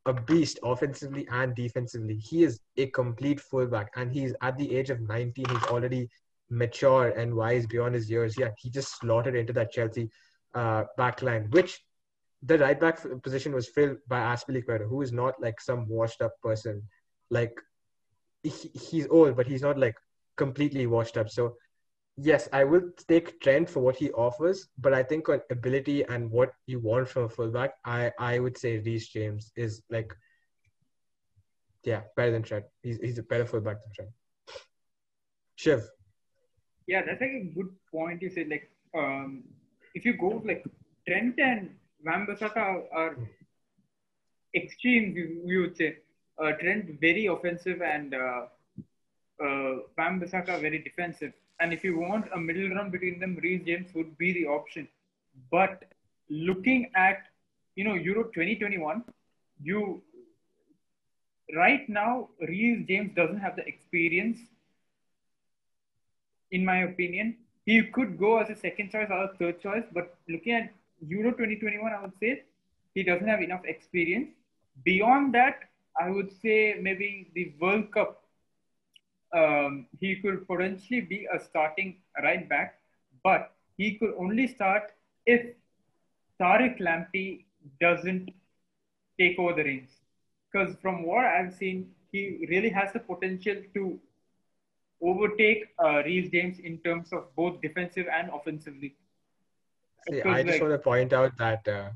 a 0.05 0.13
beast 0.13 0.59
offensively 0.63 1.27
and 1.31 1.55
defensively. 1.55 2.15
He 2.15 2.43
is 2.43 2.59
a 2.77 2.87
complete 2.87 3.39
fullback, 3.39 3.91
and 3.95 4.11
he's 4.11 4.33
at 4.41 4.57
the 4.57 4.75
age 4.75 4.89
of 4.89 4.99
19. 4.99 5.45
He's 5.49 5.63
already 5.65 6.09
mature 6.49 7.09
and 7.09 7.35
wise 7.35 7.65
beyond 7.67 7.95
his 7.95 8.09
years. 8.09 8.37
Yeah, 8.37 8.49
he 8.57 8.69
just 8.69 8.99
slotted 8.99 9.35
into 9.35 9.53
that 9.53 9.71
Chelsea 9.71 10.09
uh, 10.53 10.83
backline, 10.97 11.51
which 11.53 11.79
the 12.43 12.57
right 12.57 12.79
back 12.79 12.99
position 13.23 13.53
was 13.53 13.67
filled 13.69 13.97
by 14.07 14.19
Azpilicueta, 14.19 14.87
who 14.87 15.01
is 15.01 15.11
not 15.11 15.35
like 15.41 15.59
some 15.61 15.87
washed 15.87 16.21
up 16.21 16.33
person. 16.41 16.81
Like 17.29 17.53
he, 18.43 18.71
he's 18.73 19.07
old, 19.09 19.35
but 19.35 19.47
he's 19.47 19.61
not 19.61 19.77
like 19.77 19.95
completely 20.37 20.87
washed 20.87 21.17
up. 21.17 21.29
So 21.29 21.55
yes, 22.21 22.49
I 22.51 22.63
will 22.63 22.89
take 23.07 23.39
Trent 23.41 23.69
for 23.69 23.79
what 23.79 23.95
he 23.95 24.11
offers, 24.11 24.67
but 24.77 24.93
I 24.93 25.03
think 25.03 25.29
on 25.29 25.41
ability 25.49 26.03
and 26.03 26.29
what 26.29 26.53
you 26.67 26.79
want 26.79 27.07
from 27.07 27.23
a 27.23 27.29
fullback, 27.29 27.75
I 27.85 28.11
I 28.19 28.39
would 28.39 28.57
say 28.57 28.79
Reece 28.79 29.07
James 29.09 29.51
is 29.55 29.81
like 29.89 30.13
yeah 31.83 32.01
better 32.15 32.31
than 32.31 32.43
Trent. 32.43 32.65
He's 32.83 32.97
he's 32.97 33.17
a 33.19 33.23
better 33.23 33.45
fullback 33.45 33.81
than 33.81 33.91
Trent. 33.95 34.11
Shiv, 35.55 35.89
Yeah, 36.87 37.01
that's 37.05 37.21
like 37.21 37.31
a 37.31 37.51
good 37.53 37.69
point 37.91 38.21
you 38.21 38.29
said. 38.29 38.47
Like, 38.49 38.71
um, 38.95 39.43
if 39.93 40.05
you 40.05 40.13
go 40.13 40.41
like 40.45 40.65
Trent 41.05 41.37
and 41.37 41.75
Wan 42.05 42.25
Bissaka 42.25 42.57
are, 42.57 42.83
are 42.93 43.17
extremes, 44.55 45.15
we, 45.15 45.37
we 45.43 45.57
would 45.57 45.75
say. 45.75 45.97
Uh, 46.41 46.53
Trent 46.53 46.97
very 47.01 47.25
offensive 47.25 47.81
and 47.81 48.13
uh, 48.13 48.45
uh, 49.43 49.71
Wan 49.97 50.21
Bissaka 50.21 50.61
very 50.61 50.79
defensive. 50.79 51.33
And 51.59 51.73
if 51.73 51.83
you 51.83 51.97
want 51.97 52.25
a 52.33 52.39
middle 52.39 52.69
run 52.69 52.89
between 52.89 53.19
them, 53.19 53.37
Reece 53.41 53.65
James 53.65 53.93
would 53.93 54.17
be 54.17 54.33
the 54.33 54.45
option. 54.45 54.87
But 55.51 55.83
looking 56.29 56.91
at 56.95 57.23
you 57.75 57.83
know 57.83 57.95
Euro 57.95 58.23
2021, 58.23 59.03
you 59.61 60.01
right 61.55 61.87
now 61.89 62.29
Reece 62.41 62.87
James 62.87 63.11
doesn't 63.15 63.39
have 63.39 63.55
the 63.55 63.67
experience 63.67 64.39
in 66.51 66.65
my 66.65 66.83
opinion. 66.83 67.37
He 67.65 67.83
could 67.83 68.17
go 68.17 68.39
as 68.39 68.49
a 68.49 68.55
second 68.55 68.91
choice 68.91 69.07
or 69.09 69.23
a 69.25 69.33
third 69.37 69.61
choice, 69.61 69.83
but 69.93 70.15
looking 70.27 70.53
at 70.53 70.73
Euro 71.07 71.31
2021, 71.31 71.93
I 71.93 72.01
would 72.01 72.17
say 72.19 72.43
he 72.95 73.03
doesn't 73.03 73.27
have 73.27 73.41
enough 73.41 73.63
experience. 73.65 74.29
Beyond 74.83 75.33
that, 75.35 75.69
I 75.99 76.09
would 76.09 76.31
say 76.41 76.79
maybe 76.81 77.29
the 77.35 77.53
World 77.59 77.91
Cup, 77.91 78.18
um, 79.33 79.85
he 79.99 80.15
could 80.15 80.47
potentially 80.47 81.01
be 81.01 81.27
a 81.33 81.39
starting 81.39 81.97
right 82.23 82.47
back, 82.47 82.79
but 83.23 83.53
he 83.77 83.97
could 83.97 84.13
only 84.17 84.47
start 84.47 84.91
if 85.25 85.55
Tariq 86.41 86.79
Lamptey 86.79 87.45
doesn't 87.79 88.29
take 89.19 89.37
over 89.37 89.53
the 89.53 89.63
reins. 89.63 89.91
Because 90.51 90.75
from 90.81 91.03
what 91.03 91.25
I've 91.25 91.53
seen, 91.53 91.91
he 92.11 92.45
really 92.49 92.69
has 92.69 92.91
the 92.93 92.99
potential 92.99 93.55
to 93.75 93.99
overtake 95.01 95.67
uh, 95.83 96.01
Reece 96.03 96.29
James 96.31 96.59
in 96.59 96.79
terms 96.79 97.13
of 97.13 97.33
both 97.35 97.61
defensive 97.61 98.07
and 98.11 98.29
offensively. 98.33 98.95
See, 100.09 100.21
I 100.21 100.43
just 100.43 100.53
like- 100.53 100.61
want 100.61 100.73
to 100.73 100.79
point 100.79 101.13
out 101.13 101.37
that 101.37 101.67
uh, 101.67 101.89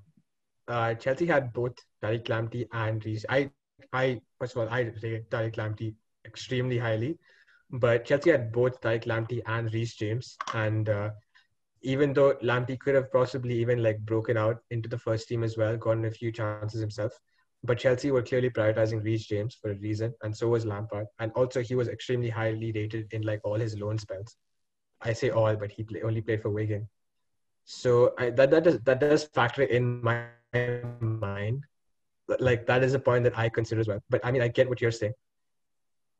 uh, 0.67 0.93
Chelsea 0.95 1.25
had 1.25 1.51
both 1.53 1.73
Tariq 2.03 2.25
Lamptey 2.25 2.67
and 2.71 3.03
Reece. 3.03 3.25
I, 3.29 3.49
I 3.91 4.21
first 4.39 4.55
of 4.55 4.61
all, 4.61 4.69
I 4.69 4.81
rate 5.01 5.29
Tariq 5.29 5.55
Lamptey 5.55 5.95
extremely 6.25 6.77
highly, 6.77 7.17
but 7.71 8.05
Chelsea 8.05 8.31
had 8.31 8.51
both 8.51 8.79
Tariq 8.81 9.05
Lamptey 9.05 9.41
and 9.45 9.73
Reece 9.73 9.95
James, 9.95 10.37
and 10.53 10.89
uh, 10.89 11.09
even 11.81 12.13
though 12.13 12.35
Lamptey 12.35 12.79
could 12.79 12.95
have 12.95 13.11
possibly 13.11 13.55
even 13.55 13.83
like 13.83 13.99
broken 13.99 14.37
out 14.37 14.57
into 14.71 14.87
the 14.87 14.97
first 14.97 15.27
team 15.27 15.43
as 15.43 15.57
well, 15.57 15.75
gotten 15.77 16.05
a 16.05 16.11
few 16.11 16.31
chances 16.31 16.79
himself, 16.79 17.11
but 17.63 17.77
Chelsea 17.77 18.11
were 18.11 18.21
clearly 18.21 18.49
prioritizing 18.49 19.03
Reece 19.03 19.25
James 19.25 19.55
for 19.55 19.71
a 19.71 19.75
reason, 19.75 20.13
and 20.23 20.35
so 20.35 20.47
was 20.49 20.65
Lampard, 20.65 21.07
and 21.19 21.31
also 21.33 21.61
he 21.61 21.75
was 21.75 21.87
extremely 21.87 22.29
highly 22.29 22.71
rated 22.71 23.11
in 23.13 23.21
like 23.23 23.41
all 23.43 23.55
his 23.55 23.79
loan 23.79 23.97
spells. 23.97 24.35
I 25.01 25.13
say 25.13 25.29
all, 25.29 25.55
but 25.55 25.71
he 25.71 25.83
play, 25.83 26.01
only 26.01 26.21
played 26.21 26.41
for 26.41 26.49
Wigan. 26.49 26.87
So 27.65 28.13
I, 28.17 28.29
that 28.31 28.51
that 28.51 28.63
does 28.63 28.79
that 28.81 28.99
does 28.99 29.25
factor 29.25 29.63
in 29.63 30.01
my 30.03 30.25
mind. 30.99 31.63
Like 32.39 32.65
that 32.67 32.83
is 32.83 32.93
a 32.93 32.99
point 32.99 33.23
that 33.25 33.37
I 33.37 33.49
consider 33.49 33.81
as 33.81 33.87
well. 33.87 33.99
But 34.09 34.21
I 34.23 34.31
mean, 34.31 34.41
I 34.41 34.47
get 34.47 34.69
what 34.69 34.81
you're 34.81 34.91
saying. 34.91 35.13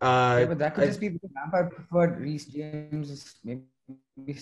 Uh, 0.04 0.38
yeah, 0.40 0.46
but 0.46 0.60
that 0.60 0.76
could 0.76 0.84
I- 0.84 0.88
just 0.88 1.00
be 1.00 1.10
because 1.10 1.30
Lampard 1.36 1.72
preferred 1.76 2.20
Reece 2.20 2.46
James, 2.46 3.36
maybe 3.44 4.36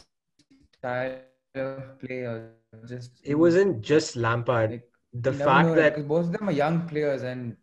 style 0.77 1.19
of 1.55 1.99
play 1.99 2.21
or 2.21 2.53
just. 2.87 3.11
it 3.23 3.35
wasn't 3.35 3.81
just 3.81 4.15
Lampard. 4.15 4.71
Like, 4.71 4.87
The 5.13 5.33
fact 5.33 5.69
know, 5.69 5.75
that 5.75 6.07
both 6.07 6.25
of 6.27 6.31
them 6.31 6.49
are 6.49 6.57
young 6.63 6.87
players 6.87 7.23
and. 7.23 7.57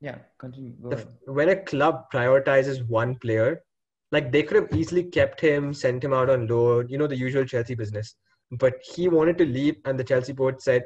Yeah, 0.00 0.18
continue. 0.38 0.72
The, 0.90 1.06
when 1.26 1.48
a 1.48 1.56
club 1.56 2.10
prioritizes 2.12 2.86
one 2.88 3.14
player, 3.16 3.62
like 4.10 4.32
they 4.32 4.42
could 4.42 4.56
have 4.56 4.72
easily 4.76 5.04
kept 5.04 5.40
him, 5.40 5.72
sent 5.72 6.02
him 6.04 6.12
out 6.12 6.28
on 6.28 6.46
loan, 6.48 6.88
you 6.88 6.98
know, 6.98 7.06
the 7.06 7.16
usual 7.16 7.44
Chelsea 7.44 7.76
business. 7.76 8.14
But 8.50 8.74
he 8.82 9.08
wanted 9.08 9.38
to 9.38 9.46
leave, 9.46 9.76
and 9.84 9.98
the 9.98 10.04
Chelsea 10.04 10.32
board 10.32 10.60
said, 10.60 10.84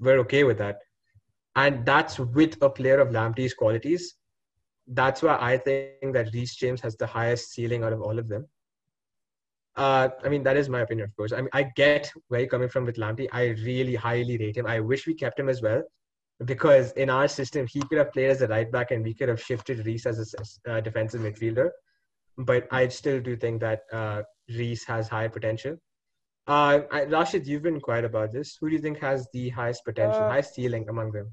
"We're 0.00 0.18
okay 0.20 0.44
with 0.44 0.58
that." 0.58 0.78
And 1.56 1.86
that's 1.86 2.18
with 2.18 2.60
a 2.62 2.70
player 2.70 2.98
of 3.00 3.10
Lamptey's 3.10 3.54
qualities. 3.54 4.14
That's 4.86 5.22
why 5.22 5.38
I 5.40 5.56
think 5.58 6.12
that 6.12 6.30
Reece 6.34 6.56
James 6.56 6.80
has 6.82 6.96
the 6.96 7.06
highest 7.06 7.52
ceiling 7.52 7.84
out 7.84 7.92
of 7.92 8.02
all 8.02 8.18
of 8.18 8.28
them. 8.28 8.46
Uh, 9.76 10.08
I 10.22 10.28
mean, 10.28 10.42
that 10.44 10.56
is 10.56 10.68
my 10.68 10.80
opinion, 10.80 11.06
of 11.08 11.16
course. 11.16 11.32
I 11.32 11.38
mean, 11.38 11.50
I 11.52 11.64
get 11.74 12.12
where 12.28 12.40
you're 12.40 12.48
coming 12.48 12.68
from 12.68 12.84
with 12.84 12.96
Lamptey. 12.96 13.28
I 13.32 13.46
really 13.64 13.94
highly 13.94 14.38
rate 14.38 14.56
him. 14.56 14.66
I 14.66 14.80
wish 14.80 15.06
we 15.06 15.14
kept 15.14 15.38
him 15.38 15.48
as 15.48 15.62
well 15.62 15.82
because 16.44 16.92
in 16.92 17.10
our 17.10 17.26
system 17.28 17.66
he 17.66 17.80
could 17.82 17.98
have 17.98 18.12
played 18.12 18.30
as 18.30 18.42
a 18.42 18.48
right 18.48 18.70
back 18.70 18.90
and 18.90 19.02
we 19.02 19.14
could 19.14 19.28
have 19.28 19.42
shifted 19.42 19.84
Reece 19.86 20.06
as 20.06 20.34
a 20.66 20.70
uh, 20.70 20.80
defensive 20.80 21.22
midfielder. 21.22 21.70
But 22.36 22.68
I 22.70 22.88
still 22.88 23.20
do 23.20 23.36
think 23.36 23.60
that 23.62 23.80
uh, 23.92 24.22
Reece 24.48 24.84
has 24.84 25.08
high 25.08 25.28
potential. 25.28 25.76
Uh, 26.46 26.80
I, 26.92 27.04
Rashid, 27.04 27.46
you've 27.46 27.62
been 27.62 27.80
quiet 27.80 28.04
about 28.04 28.32
this. 28.32 28.56
Who 28.60 28.68
do 28.68 28.76
you 28.76 28.82
think 28.82 29.00
has 29.00 29.26
the 29.32 29.48
highest 29.48 29.84
potential, 29.84 30.24
Uh, 30.24 30.28
highest 30.28 30.54
ceiling 30.54 30.86
among 30.88 31.12
them? 31.12 31.32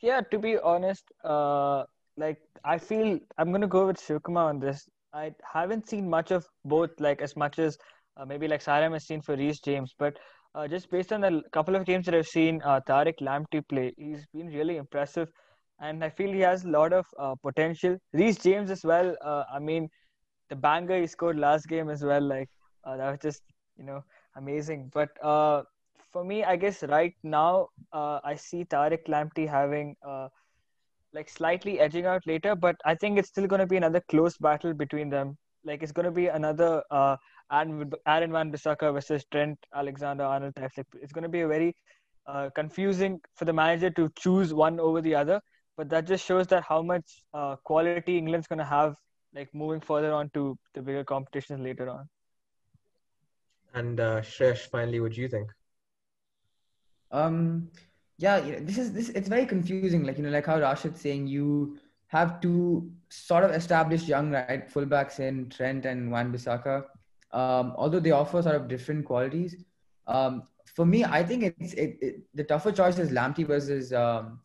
Yeah, 0.00 0.20
to 0.30 0.38
be 0.38 0.58
honest, 0.58 1.04
uh, 1.24 1.84
like 2.16 2.38
I 2.64 2.78
feel 2.78 3.18
I'm 3.38 3.52
gonna 3.52 3.68
go 3.68 3.86
with 3.86 3.98
Shivkumar 3.98 4.46
on 4.48 4.58
this. 4.60 4.88
I 5.12 5.32
haven't 5.52 5.88
seen 5.88 6.08
much 6.08 6.30
of 6.30 6.46
both, 6.64 6.90
like 6.98 7.20
as 7.22 7.36
much 7.36 7.58
as 7.58 7.78
uh, 8.16 8.24
maybe 8.24 8.48
like 8.48 8.62
Sairam 8.62 8.92
has 8.92 9.06
seen 9.06 9.20
for 9.22 9.36
Reece 9.36 9.60
James, 9.60 9.94
but 9.98 10.18
uh, 10.54 10.68
just 10.68 10.90
based 10.90 11.12
on 11.12 11.20
the 11.20 11.42
couple 11.52 11.74
of 11.76 11.84
games 11.84 12.06
that 12.06 12.14
I've 12.14 12.26
seen 12.26 12.60
uh, 12.64 12.80
Tariq 12.88 13.14
Lamptey 13.20 13.66
play, 13.68 13.92
he's 13.96 14.26
been 14.32 14.48
really 14.48 14.76
impressive, 14.76 15.28
and 15.80 16.04
I 16.04 16.08
feel 16.10 16.32
he 16.32 16.40
has 16.40 16.64
a 16.64 16.68
lot 16.68 16.92
of 16.92 17.06
uh, 17.18 17.34
potential. 17.42 17.96
Reece 18.12 18.38
James 18.38 18.70
as 18.70 18.84
well. 18.84 19.16
Uh, 19.24 19.44
I 19.52 19.58
mean, 19.58 19.88
the 20.48 20.56
banger 20.56 21.00
he 21.00 21.06
scored 21.06 21.38
last 21.38 21.66
game 21.68 21.88
as 21.90 22.02
well, 22.04 22.22
like 22.22 22.48
uh, 22.84 22.96
that 22.96 23.10
was 23.10 23.20
just 23.20 23.42
you 23.76 23.84
know 23.84 24.02
amazing. 24.36 24.90
But 24.92 25.10
for 25.22 26.24
me, 26.24 26.44
I 26.44 26.56
guess 26.56 26.82
right 26.84 27.14
now 27.24 27.68
I 27.92 28.36
see 28.36 28.64
Tariq 28.64 29.06
Lamptey 29.08 29.48
having 29.48 29.96
like 31.14 31.30
slightly 31.30 31.78
edging 31.80 32.06
out 32.06 32.26
later, 32.26 32.54
but 32.54 32.76
I 32.84 32.94
think 32.94 33.18
it's 33.18 33.28
still 33.28 33.46
going 33.46 33.60
to 33.60 33.66
be 33.66 33.76
another 33.76 34.02
close 34.10 34.36
battle 34.36 34.74
between 34.74 35.08
them. 35.08 35.36
Like 35.64 35.82
it's 35.82 35.92
going 35.92 36.04
to 36.04 36.10
be 36.10 36.26
another 36.26 36.82
uh, 36.90 37.16
Aaron, 37.50 37.90
Aaron 38.06 38.32
Wan 38.32 38.52
Bissaka 38.52 38.92
versus 38.92 39.24
Trent 39.30 39.58
Alexander-Arnold 39.74 40.56
type. 40.56 40.72
Like 40.76 40.86
it's 41.00 41.12
going 41.12 41.22
to 41.22 41.28
be 41.28 41.42
a 41.42 41.48
very 41.48 41.74
uh, 42.26 42.50
confusing 42.54 43.20
for 43.36 43.44
the 43.44 43.52
manager 43.52 43.90
to 43.90 44.10
choose 44.18 44.52
one 44.52 44.80
over 44.80 45.00
the 45.00 45.14
other. 45.14 45.40
But 45.76 45.88
that 45.90 46.06
just 46.06 46.24
shows 46.24 46.46
that 46.48 46.64
how 46.68 46.82
much 46.82 47.22
uh, 47.32 47.56
quality 47.64 48.18
England's 48.18 48.46
going 48.46 48.60
to 48.60 48.64
have, 48.64 48.94
like 49.34 49.48
moving 49.54 49.80
further 49.80 50.12
on 50.12 50.30
to 50.34 50.56
the 50.74 50.82
bigger 50.82 51.04
competitions 51.04 51.60
later 51.60 51.88
on. 51.88 52.08
And 53.74 53.98
uh, 53.98 54.20
Shresh, 54.20 54.70
finally, 54.70 55.00
what 55.00 55.12
do 55.12 55.20
you 55.20 55.28
think? 55.28 55.48
Um, 57.10 57.70
yeah, 58.18 58.40
this 58.60 58.78
is 58.78 58.92
this. 58.92 59.08
It's 59.10 59.28
very 59.28 59.46
confusing. 59.46 60.04
Like 60.04 60.18
you 60.18 60.24
know, 60.24 60.30
like 60.30 60.46
how 60.46 60.58
Rashid's 60.58 61.00
saying, 61.00 61.26
you 61.26 61.78
have 62.08 62.40
two 62.40 62.90
sort 63.08 63.44
of 63.44 63.50
established 63.50 64.06
young 64.06 64.30
right 64.30 64.72
fullbacks 64.72 65.18
in 65.18 65.48
Trent 65.48 65.84
and 65.84 66.10
Wan 66.10 66.32
Bissaka. 66.32 66.84
Um, 67.32 67.74
although 67.76 67.98
they 67.98 68.12
offer 68.12 68.42
sort 68.42 68.54
of 68.54 68.68
different 68.68 69.04
qualities. 69.04 69.56
Um, 70.06 70.44
for 70.64 70.86
me, 70.86 71.04
I 71.04 71.24
think 71.24 71.42
it's 71.42 71.74
it, 71.74 71.98
it 72.00 72.22
the 72.34 72.44
tougher 72.44 72.70
choice 72.70 72.98
is 72.98 73.10
Lamptey 73.10 73.46
versus 73.46 73.92
um, 73.92 74.38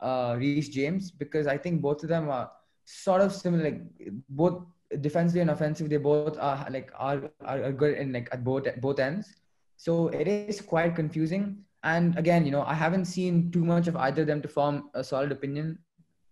uh, 0.00 0.36
Reece 0.38 0.68
James 0.68 1.10
because 1.10 1.46
I 1.48 1.58
think 1.58 1.82
both 1.82 2.02
of 2.04 2.08
them 2.08 2.28
are 2.30 2.50
sort 2.84 3.20
of 3.20 3.32
similar. 3.32 3.64
Like 3.64 3.82
both 4.28 4.62
defensively 5.00 5.40
and 5.40 5.50
offensively, 5.50 5.96
they 5.96 6.02
both 6.02 6.38
are 6.38 6.66
like 6.70 6.92
are 6.94 7.28
are 7.44 7.72
good 7.72 7.98
in 7.98 8.12
like 8.12 8.28
at 8.30 8.44
both 8.44 8.68
both 8.80 9.00
ends. 9.00 9.34
So 9.76 10.08
it 10.08 10.28
is 10.28 10.60
quite 10.60 10.94
confusing. 10.94 11.65
And 11.86 12.18
again, 12.18 12.44
you 12.44 12.50
know, 12.50 12.62
I 12.62 12.74
haven't 12.74 13.04
seen 13.04 13.52
too 13.52 13.64
much 13.64 13.86
of 13.86 13.96
either 13.96 14.22
of 14.22 14.26
them 14.26 14.42
to 14.42 14.48
form 14.48 14.90
a 14.94 15.04
solid 15.04 15.30
opinion. 15.30 15.78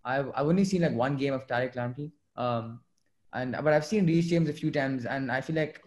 I've 0.05 0.31
I've 0.35 0.49
only 0.53 0.65
seen 0.65 0.83
like 0.83 0.97
one 1.03 1.17
game 1.17 1.33
of 1.33 1.47
Tariq 1.47 1.77
Lamptey. 1.77 2.11
Um, 2.45 2.81
and 3.33 3.53
but 3.53 3.73
I've 3.73 3.87
seen 3.87 4.07
Reece 4.07 4.27
James 4.27 4.49
a 4.49 4.53
few 4.53 4.73
times, 4.73 5.07
and 5.07 5.31
I 5.31 5.41
feel 5.41 5.57
like 5.57 5.81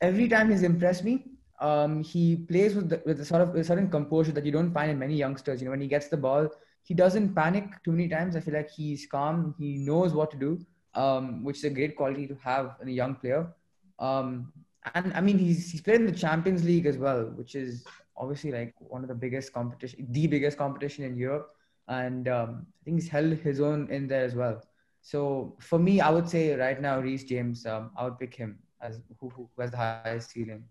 every 0.00 0.28
time 0.28 0.50
he's 0.50 0.62
impressed 0.62 1.04
me. 1.04 1.24
Um, 1.68 2.02
he 2.02 2.36
plays 2.50 2.74
with 2.74 2.88
the, 2.88 3.02
with 3.04 3.20
a 3.20 3.24
sort 3.30 3.42
of 3.42 3.54
a 3.54 3.62
certain 3.62 3.90
composure 3.90 4.32
that 4.32 4.46
you 4.46 4.52
don't 4.52 4.72
find 4.72 4.90
in 4.90 4.98
many 4.98 5.14
youngsters. 5.14 5.60
You 5.60 5.66
know, 5.66 5.72
when 5.72 5.82
he 5.82 5.88
gets 5.88 6.08
the 6.08 6.16
ball, 6.16 6.48
he 6.84 6.94
doesn't 6.94 7.34
panic 7.34 7.66
too 7.84 7.92
many 7.92 8.08
times. 8.08 8.34
I 8.34 8.40
feel 8.40 8.54
like 8.54 8.70
he's 8.70 9.04
calm. 9.04 9.54
He 9.58 9.76
knows 9.88 10.14
what 10.14 10.30
to 10.30 10.38
do, 10.38 10.52
um, 10.94 11.44
which 11.44 11.58
is 11.58 11.64
a 11.64 11.74
great 11.78 11.96
quality 11.96 12.26
to 12.28 12.36
have 12.42 12.76
in 12.80 12.88
a 12.88 12.92
young 13.02 13.16
player. 13.16 13.52
Um, 13.98 14.54
and 14.94 15.12
I 15.12 15.20
mean, 15.20 15.36
he's 15.36 15.70
he's 15.70 15.82
played 15.82 16.00
in 16.00 16.06
the 16.06 16.20
Champions 16.26 16.64
League 16.64 16.86
as 16.86 16.96
well, 16.96 17.24
which 17.40 17.54
is 17.54 17.84
obviously 18.20 18.52
like 18.52 18.74
one 18.78 19.02
of 19.02 19.08
the 19.08 19.14
biggest 19.14 19.52
competition, 19.52 20.06
the 20.10 20.26
biggest 20.26 20.58
competition 20.58 21.04
in 21.04 21.16
Europe. 21.16 21.48
And 21.88 22.28
um, 22.28 22.66
I 22.80 22.84
think 22.84 22.98
he's 22.98 23.08
held 23.08 23.32
his 23.32 23.60
own 23.60 23.90
in 23.90 24.06
there 24.06 24.24
as 24.24 24.34
well. 24.34 24.62
So 25.02 25.56
for 25.60 25.78
me, 25.78 26.00
I 26.00 26.10
would 26.10 26.28
say 26.28 26.54
right 26.54 26.80
now, 26.80 27.00
Reece 27.00 27.24
James, 27.24 27.66
um, 27.66 27.90
I 27.96 28.04
would 28.04 28.18
pick 28.18 28.34
him 28.34 28.58
as 28.80 29.00
who, 29.18 29.30
who 29.30 29.48
has 29.58 29.70
the 29.70 29.78
highest 29.78 30.30
ceiling. 30.30 30.64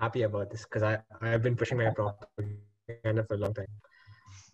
happy 0.00 0.22
about 0.22 0.50
this 0.50 0.64
because 0.64 0.82
I 0.82 0.98
I've 1.20 1.42
been 1.42 1.56
pushing 1.56 1.78
my 1.78 1.90
propaganda 1.90 3.24
for 3.28 3.34
a 3.34 3.38
long 3.38 3.54
time. 3.54 3.66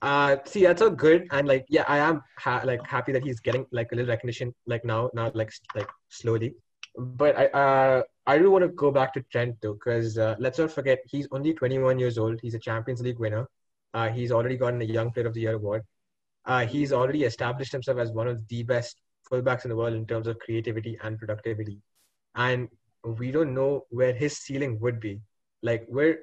Uh, 0.01 0.37
see, 0.45 0.63
that's 0.67 0.83
all 0.83 0.91
good, 0.91 1.29
and 1.31 1.47
like, 1.47 1.65
yeah, 1.69 1.85
I 1.87 1.99
am 1.99 2.23
ha- 2.39 2.63
like 2.65 2.85
happy 2.87 3.13
that 3.13 3.23
he's 3.23 3.41
getting 3.41 3.67
like 3.71 3.93
a 3.93 3.95
little 3.95 4.09
recognition, 4.09 4.53
like 4.67 4.85
now, 4.85 5.11
now, 5.15 5.31
like 5.35 5.53
like 5.75 5.89
slowly. 6.09 6.55
But 6.97 7.37
I 7.39 7.47
uh 7.47 8.03
I 8.27 8.39
do 8.39 8.51
want 8.51 8.63
to 8.63 8.69
go 8.69 8.91
back 8.91 9.13
to 9.15 9.23
Trent 9.33 9.57
though, 9.61 9.75
because 9.75 10.17
uh, 10.19 10.37
let's 10.39 10.59
not 10.59 10.71
forget 10.71 11.01
he's 11.07 11.27
only 11.33 11.55
21 11.55 11.99
years 11.99 12.19
old. 12.19 12.41
He's 12.41 12.55
a 12.55 12.59
Champions 12.59 13.03
League 13.03 13.19
winner. 13.19 13.49
Uh, 13.95 14.09
he's 14.11 14.31
already 14.33 14.57
gotten 14.57 14.81
a 14.81 14.85
Young 14.85 15.11
Player 15.11 15.27
of 15.27 15.35
the 15.35 15.41
Year 15.41 15.55
award. 15.55 15.83
Uh, 16.45 16.67
he's 16.67 16.93
already 16.93 17.25
established 17.25 17.73
himself 17.73 17.99
as 17.99 18.13
one 18.13 18.29
of 18.29 18.47
the 18.49 18.63
best 18.63 19.01
fullbacks 19.31 19.65
in 19.65 19.71
the 19.71 19.77
world 19.77 19.95
in 19.95 20.07
terms 20.07 20.27
of 20.27 20.39
creativity 20.39 20.99
and 21.03 21.19
productivity. 21.19 21.81
And 22.35 22.69
we 23.05 23.33
don't 23.33 23.55
know 23.55 23.87
where 23.91 24.13
his 24.13 24.39
ceiling 24.39 24.79
would 24.81 25.01
be 25.01 25.21
like 25.63 25.85
we're 25.89 26.21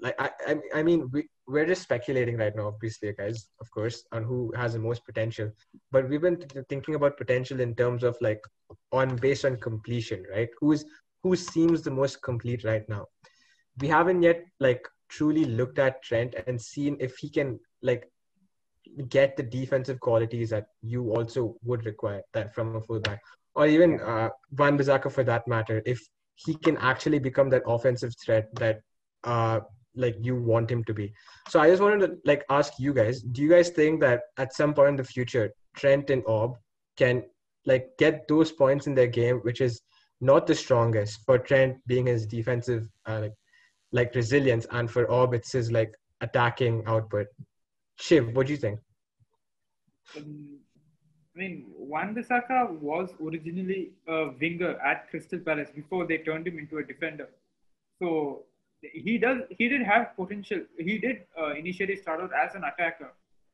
like 0.00 0.14
I, 0.18 0.30
I 0.46 0.56
I 0.74 0.82
mean 0.82 1.08
we 1.12 1.28
we're 1.48 1.66
just 1.66 1.82
speculating 1.82 2.36
right 2.36 2.54
now, 2.54 2.68
obviously, 2.68 3.12
guys, 3.14 3.48
of 3.60 3.70
course, 3.70 4.04
on 4.12 4.22
who 4.22 4.52
has 4.54 4.74
the 4.74 4.78
most 4.78 5.04
potential. 5.04 5.50
But 5.90 6.08
we've 6.08 6.20
been 6.20 6.36
th- 6.36 6.66
thinking 6.68 6.94
about 6.94 7.16
potential 7.16 7.60
in 7.60 7.74
terms 7.74 8.04
of 8.04 8.16
like 8.20 8.40
on 8.92 9.16
based 9.16 9.44
on 9.46 9.56
completion, 9.56 10.24
right? 10.30 10.48
Who's 10.60 10.84
who 11.22 11.34
seems 11.36 11.82
the 11.82 11.90
most 11.90 12.22
complete 12.22 12.64
right 12.64 12.86
now? 12.88 13.06
We 13.80 13.88
haven't 13.88 14.22
yet 14.22 14.44
like 14.60 14.86
truly 15.08 15.46
looked 15.46 15.78
at 15.78 16.02
Trent 16.02 16.34
and 16.46 16.60
seen 16.60 16.96
if 17.00 17.16
he 17.16 17.30
can 17.30 17.58
like 17.82 18.10
get 19.08 19.36
the 19.36 19.42
defensive 19.42 20.00
qualities 20.00 20.50
that 20.50 20.66
you 20.82 21.10
also 21.12 21.56
would 21.62 21.86
require 21.86 22.22
that 22.34 22.54
from 22.54 22.76
a 22.76 22.80
fullback, 22.80 23.20
or 23.54 23.66
even 23.66 24.00
uh, 24.00 24.28
Wan 24.58 24.76
Bissaka 24.78 25.10
for 25.10 25.24
that 25.24 25.48
matter. 25.48 25.82
If 25.86 26.00
he 26.34 26.54
can 26.54 26.76
actually 26.76 27.18
become 27.18 27.48
that 27.50 27.62
offensive 27.66 28.14
threat 28.24 28.48
that 28.56 28.80
uh 29.24 29.60
like 29.98 30.16
you 30.20 30.36
want 30.36 30.70
him 30.70 30.84
to 30.84 30.94
be. 30.94 31.12
So 31.48 31.60
I 31.60 31.68
just 31.68 31.82
wanted 31.82 32.06
to 32.06 32.16
like 32.24 32.44
ask 32.48 32.74
you 32.78 32.94
guys, 32.94 33.20
do 33.20 33.42
you 33.42 33.50
guys 33.50 33.70
think 33.70 34.00
that 34.00 34.22
at 34.38 34.54
some 34.54 34.72
point 34.72 34.90
in 34.90 34.96
the 34.96 35.04
future, 35.04 35.52
Trent 35.76 36.10
and 36.10 36.22
Orb 36.26 36.56
can 36.96 37.24
like 37.66 37.90
get 37.98 38.26
those 38.28 38.52
points 38.52 38.86
in 38.86 38.94
their 38.94 39.06
game, 39.06 39.38
which 39.38 39.60
is 39.60 39.80
not 40.20 40.46
the 40.46 40.54
strongest 40.54 41.20
for 41.26 41.38
Trent 41.38 41.76
being 41.86 42.06
his 42.06 42.26
defensive 42.26 42.88
uh, 43.06 43.20
like 43.20 43.34
like 43.92 44.14
resilience, 44.14 44.66
and 44.70 44.90
for 44.90 45.10
Orb 45.10 45.34
it's 45.34 45.52
his 45.52 45.72
like 45.72 45.94
attacking 46.20 46.84
output. 46.86 47.26
Shiv, 47.96 48.34
what 48.34 48.46
do 48.46 48.52
you 48.52 48.58
think? 48.58 48.78
Um, 50.16 50.58
I 51.34 51.38
mean, 51.38 51.66
Wan 51.76 52.14
Bissaka 52.14 52.80
was 52.80 53.10
originally 53.24 53.90
a 54.08 54.30
winger 54.40 54.72
at 54.80 55.08
Crystal 55.08 55.38
Palace 55.38 55.70
before 55.74 56.06
they 56.06 56.18
turned 56.18 56.46
him 56.46 56.58
into 56.58 56.78
a 56.78 56.82
defender. 56.82 57.28
So 58.00 58.44
he 58.82 59.18
does 59.18 59.42
he 59.58 59.68
did 59.68 59.82
have 59.82 60.14
potential. 60.16 60.60
He 60.78 60.98
did 60.98 61.24
uh, 61.40 61.52
initially 61.54 61.96
start 61.96 62.20
out 62.20 62.30
as 62.32 62.54
an 62.54 62.64
attacker. 62.64 63.12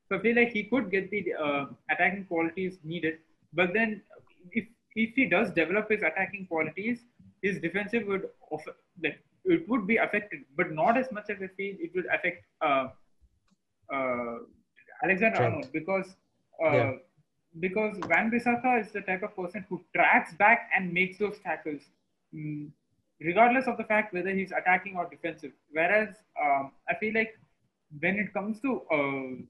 So 0.08 0.16
I 0.16 0.20
feel 0.20 0.36
like 0.36 0.50
he 0.52 0.64
could 0.64 0.90
get 0.90 1.10
the 1.10 1.34
uh, 1.34 1.66
attacking 1.90 2.24
qualities 2.26 2.78
needed. 2.84 3.18
But 3.52 3.72
then 3.72 4.02
if 4.52 4.64
if 4.94 5.14
he 5.14 5.26
does 5.26 5.50
develop 5.50 5.90
his 5.90 6.02
attacking 6.02 6.46
qualities, 6.46 7.04
his 7.42 7.58
defensive 7.60 8.06
would 8.06 8.28
offer, 8.50 8.74
like 9.02 9.18
it 9.44 9.68
would 9.68 9.86
be 9.86 9.96
affected, 9.96 10.40
but 10.56 10.72
not 10.72 10.96
as 10.96 11.10
much 11.12 11.30
as 11.30 11.38
I 11.42 11.48
feel 11.56 11.76
it 11.80 11.94
would 11.94 12.06
affect 12.06 12.44
uh, 12.60 12.88
uh, 13.92 14.38
Alexander 15.02 15.36
Trent. 15.36 15.54
Arnold 15.54 15.72
because 15.72 16.16
uh, 16.64 16.70
Yeah. 16.72 16.92
because 17.60 17.98
Wan 18.08 18.30
Bissaka 18.30 18.80
is 18.80 18.92
the 18.92 19.00
type 19.02 19.22
of 19.22 19.34
person 19.36 19.64
who 19.68 19.82
tracks 19.94 20.34
back 20.34 20.70
and 20.76 20.92
makes 20.92 21.18
those 21.18 21.38
tackles, 21.40 21.82
mm, 22.34 22.70
regardless 23.20 23.66
of 23.66 23.76
the 23.76 23.84
fact 23.84 24.12
whether 24.12 24.30
he's 24.30 24.52
attacking 24.52 24.96
or 24.96 25.08
defensive. 25.08 25.52
Whereas 25.72 26.08
um, 26.42 26.72
I 26.88 26.94
feel 26.94 27.14
like 27.14 27.38
when 28.00 28.16
it 28.16 28.32
comes 28.32 28.60
to 28.60 28.82
uh, 28.92 29.42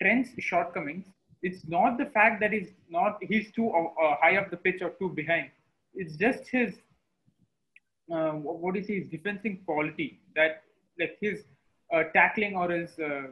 Trent's 0.00 0.30
shortcomings, 0.38 1.06
it's 1.42 1.66
not 1.66 1.98
the 1.98 2.06
fact 2.06 2.40
that 2.40 2.52
he's 2.52 2.68
not 2.88 3.18
he's 3.20 3.50
too 3.52 3.70
uh, 3.70 3.84
uh, 4.02 4.16
high 4.20 4.36
up 4.36 4.50
the 4.50 4.56
pitch 4.56 4.80
or 4.80 4.90
too 5.00 5.08
behind. 5.08 5.50
It's 5.94 6.16
just 6.16 6.48
his 6.48 6.74
uh, 8.12 8.32
what 8.32 8.58
what 8.58 8.76
is 8.76 8.86
his 8.86 9.06
defending 9.08 9.58
quality 9.66 10.20
that 10.36 10.62
like 10.98 11.18
his 11.20 11.42
uh, 11.92 12.04
tackling 12.14 12.56
or 12.56 12.70
his 12.70 12.98
uh, 12.98 13.26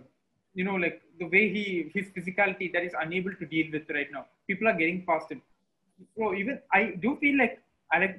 you 0.55 0.65
know 0.65 0.75
like 0.75 1.03
the 1.21 1.27
way 1.27 1.49
he 1.49 1.91
his 1.95 2.07
physicality 2.17 2.73
that 2.73 2.83
is 2.83 2.95
unable 3.01 3.35
to 3.35 3.47
deal 3.47 3.67
with 3.73 3.89
right 3.91 4.11
now. 4.13 4.27
People 4.49 4.67
are 4.67 4.75
getting 4.75 5.05
past 5.07 5.31
him. 5.31 5.43
So 6.17 6.35
even 6.35 6.59
I 6.73 6.95
do 7.01 7.17
feel 7.21 7.39
like 7.39 7.63
Alex 7.93 8.19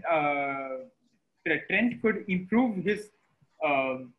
Trent 1.45 2.01
could 2.01 2.25
improve 2.27 2.83
his 2.83 3.09
um, 3.65 4.13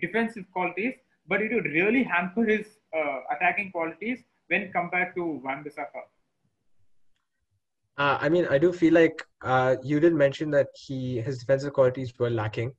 defensive 0.00 0.44
qualities, 0.52 0.94
but 1.28 1.42
it 1.42 1.52
would 1.52 1.64
really 1.64 2.02
hamper 2.02 2.44
his 2.44 2.66
uh, 2.96 3.20
attacking 3.34 3.70
qualities 3.72 4.20
when 4.48 4.72
compared 4.72 5.14
to 5.14 5.40
Wan 5.44 5.64
Bissaka. 5.64 6.02
Uh, 7.98 8.18
I 8.20 8.28
mean, 8.28 8.46
I 8.48 8.58
do 8.58 8.72
feel 8.72 8.94
like 8.94 9.22
uh, 9.42 9.76
you 9.82 10.00
did 10.00 10.14
mention 10.14 10.50
that 10.52 10.68
he 10.74 11.20
his 11.20 11.38
defensive 11.38 11.74
qualities 11.74 12.12
were 12.18 12.30
lacking, 12.30 12.72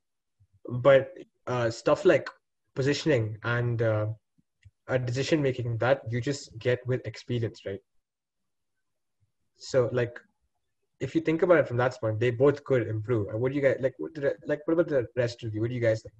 but 0.67 1.11
uh, 1.45 1.69
stuff 1.69 2.03
like 2.03 2.29
positioning 2.73 3.37
and 3.43 3.81
uh, 3.81 4.07
decision 5.05 5.41
making 5.41 5.77
that 5.77 6.01
you 6.09 6.19
just 6.19 6.57
get 6.57 6.85
with 6.87 7.05
experience, 7.05 7.61
right? 7.65 7.79
So, 9.57 9.89
like, 9.91 10.19
if 11.03 11.15
you 11.15 11.21
think 11.21 11.41
about 11.41 11.57
it 11.57 11.67
from 11.67 11.77
that 11.77 11.99
point, 11.99 12.19
they 12.19 12.31
both 12.31 12.63
could 12.63 12.87
improve. 12.87 13.27
What 13.33 13.49
do 13.51 13.55
you 13.55 13.61
guys 13.61 13.77
like? 13.79 13.95
What 13.97 14.11
like? 14.47 14.61
What 14.65 14.73
about 14.73 14.87
the 14.87 15.07
rest 15.15 15.43
of 15.43 15.53
you? 15.53 15.61
What 15.61 15.69
do 15.69 15.75
you 15.75 15.81
guys 15.81 16.01
think? 16.01 16.15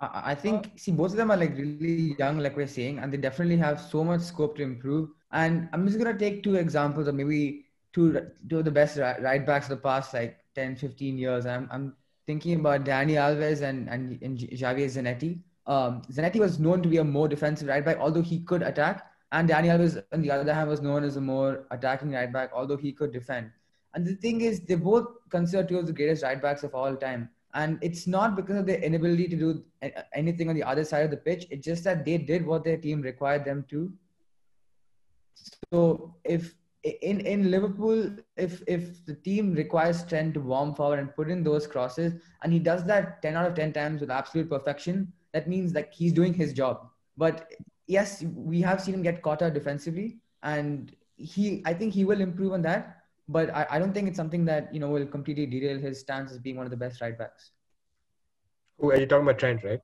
I 0.00 0.32
I 0.32 0.34
think 0.34 0.72
see 0.76 0.92
both 0.92 1.12
of 1.12 1.16
them 1.16 1.30
are 1.30 1.36
like 1.36 1.56
really 1.56 2.16
young, 2.18 2.38
like 2.38 2.56
we're 2.56 2.66
saying, 2.66 2.98
and 2.98 3.12
they 3.12 3.18
definitely 3.26 3.56
have 3.58 3.80
so 3.80 4.04
much 4.04 4.22
scope 4.22 4.56
to 4.56 4.62
improve. 4.62 5.10
And 5.32 5.68
I'm 5.72 5.86
just 5.86 5.98
gonna 5.98 6.18
take 6.18 6.42
two 6.42 6.56
examples 6.56 7.08
of 7.08 7.14
maybe 7.14 7.66
two 7.92 8.06
two 8.48 8.58
of 8.60 8.64
the 8.64 8.76
best 8.80 8.98
right 8.98 9.46
backs 9.46 9.66
of 9.70 9.76
the 9.76 9.82
past 9.88 10.14
like 10.14 10.38
10, 10.54 10.76
15 10.76 11.18
years. 11.18 11.46
I'm 11.46 11.68
I'm 11.70 11.96
thinking 12.26 12.60
about 12.60 12.84
Dani 12.84 13.16
Alves 13.26 13.62
and 13.62 13.88
and, 13.88 14.20
and 14.22 14.38
Javier 14.38 14.90
Zanetti. 14.98 15.40
Um, 15.66 16.02
Zanetti 16.12 16.40
was 16.40 16.58
known 16.58 16.82
to 16.82 16.88
be 16.88 16.98
a 16.98 17.04
more 17.04 17.28
defensive 17.28 17.68
right 17.68 17.84
back, 17.84 17.98
although 17.98 18.22
he 18.22 18.40
could 18.40 18.62
attack. 18.62 19.06
And 19.32 19.48
Dani 19.48 19.66
Alves, 19.66 20.02
on 20.12 20.22
the 20.22 20.30
other 20.30 20.54
hand, 20.54 20.68
was 20.68 20.80
known 20.80 21.04
as 21.04 21.16
a 21.16 21.20
more 21.20 21.66
attacking 21.70 22.12
right 22.12 22.32
back, 22.32 22.50
although 22.54 22.76
he 22.76 22.92
could 22.92 23.12
defend. 23.12 23.50
And 23.94 24.06
the 24.06 24.14
thing 24.14 24.40
is, 24.40 24.60
they 24.60 24.74
both 24.74 25.06
considered 25.30 25.68
two 25.68 25.78
of 25.78 25.86
the 25.86 25.92
greatest 25.92 26.22
right 26.22 26.40
backs 26.40 26.62
of 26.62 26.74
all 26.74 26.96
time. 26.96 27.30
And 27.54 27.78
it's 27.82 28.06
not 28.06 28.34
because 28.34 28.56
of 28.56 28.66
their 28.66 28.78
inability 28.78 29.28
to 29.28 29.36
do 29.36 29.64
anything 30.12 30.48
on 30.48 30.56
the 30.56 30.64
other 30.64 30.84
side 30.84 31.04
of 31.04 31.10
the 31.10 31.16
pitch. 31.16 31.46
It's 31.50 31.64
just 31.64 31.84
that 31.84 32.04
they 32.04 32.18
did 32.18 32.44
what 32.44 32.64
their 32.64 32.76
team 32.76 33.00
required 33.00 33.44
them 33.44 33.64
to. 33.70 33.92
So 35.72 36.16
if 36.24 36.54
in 36.84 37.20
in 37.20 37.50
Liverpool, 37.50 38.16
if 38.36 38.62
if 38.66 39.04
the 39.06 39.14
team 39.14 39.54
requires 39.54 40.04
Trent 40.04 40.34
to 40.34 40.40
warm 40.40 40.74
forward 40.74 40.98
and 40.98 41.14
put 41.14 41.30
in 41.30 41.42
those 41.42 41.66
crosses, 41.66 42.14
and 42.42 42.52
he 42.52 42.58
does 42.58 42.84
that 42.84 43.22
ten 43.22 43.36
out 43.36 43.46
of 43.46 43.54
ten 43.54 43.72
times 43.72 44.00
with 44.00 44.10
absolute 44.10 44.50
perfection, 44.50 45.12
that 45.32 45.48
means 45.48 45.72
that 45.72 45.94
he's 45.94 46.12
doing 46.12 46.34
his 46.34 46.52
job. 46.52 46.88
But 47.16 47.50
yes, 47.86 48.22
we 48.22 48.60
have 48.62 48.80
seen 48.80 48.94
him 48.94 49.02
get 49.02 49.22
caught 49.22 49.42
out 49.42 49.54
defensively, 49.54 50.18
and 50.42 50.94
he 51.16 51.62
I 51.64 51.74
think 51.74 51.92
he 51.94 52.04
will 52.04 52.20
improve 52.20 52.52
on 52.52 52.62
that. 52.62 52.98
But 53.28 53.50
I, 53.54 53.66
I 53.70 53.78
don't 53.78 53.94
think 53.94 54.08
it's 54.08 54.16
something 54.16 54.44
that 54.46 54.72
you 54.74 54.80
know 54.80 54.90
will 54.90 55.06
completely 55.06 55.46
derail 55.46 55.78
his 55.78 56.00
stance 56.00 56.32
as 56.32 56.38
being 56.38 56.56
one 56.56 56.66
of 56.66 56.70
the 56.70 56.76
best 56.76 57.00
right 57.00 57.16
backs. 57.16 57.52
Who 58.78 58.90
are 58.90 58.98
you 58.98 59.06
talking 59.06 59.26
about? 59.26 59.38
Trent, 59.38 59.64
right? 59.64 59.80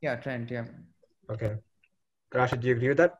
Yeah, 0.00 0.16
Trent. 0.16 0.50
Yeah. 0.50 0.64
Okay. 1.30 1.56
Rashid, 2.34 2.60
do 2.60 2.68
you 2.68 2.74
agree 2.76 2.88
with 2.88 2.98
that? 2.98 3.14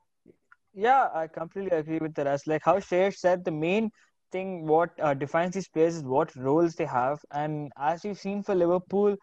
Yeah, 0.74 1.08
I 1.14 1.26
completely 1.26 1.76
agree 1.76 1.98
with 1.98 2.14
the 2.14 2.24
rest. 2.24 2.46
Like 2.46 2.62
how 2.64 2.78
Shreyas 2.78 3.16
said, 3.16 3.44
the 3.44 3.50
main 3.50 3.90
thing 4.32 4.66
what 4.66 4.90
uh, 5.00 5.14
defines 5.14 5.54
these 5.54 5.68
players 5.68 5.96
is 5.96 6.02
what 6.04 6.34
roles 6.36 6.74
they 6.74 6.84
have. 6.84 7.18
And 7.32 7.72
as 7.78 8.04
you've 8.04 8.18
seen 8.18 8.42
for 8.42 8.54
Liverpool, 8.54 9.16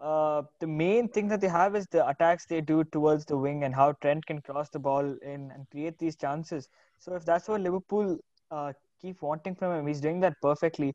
uh, 0.00 0.42
the 0.60 0.66
main 0.66 1.08
thing 1.08 1.28
that 1.28 1.40
they 1.40 1.48
have 1.48 1.74
is 1.74 1.86
the 1.90 2.06
attacks 2.08 2.46
they 2.46 2.60
do 2.60 2.84
towards 2.84 3.24
the 3.24 3.36
wing 3.36 3.64
and 3.64 3.74
how 3.74 3.92
Trent 4.00 4.26
can 4.26 4.40
cross 4.42 4.68
the 4.70 4.78
ball 4.78 5.04
in 5.22 5.50
and 5.52 5.68
create 5.70 5.98
these 5.98 6.16
chances. 6.16 6.68
So 6.98 7.14
if 7.14 7.24
that's 7.24 7.48
what 7.48 7.60
Liverpool 7.60 8.18
uh, 8.50 8.72
keep 9.00 9.22
wanting 9.22 9.54
from 9.54 9.72
him, 9.78 9.86
he's 9.86 10.00
doing 10.00 10.20
that 10.20 10.34
perfectly. 10.40 10.94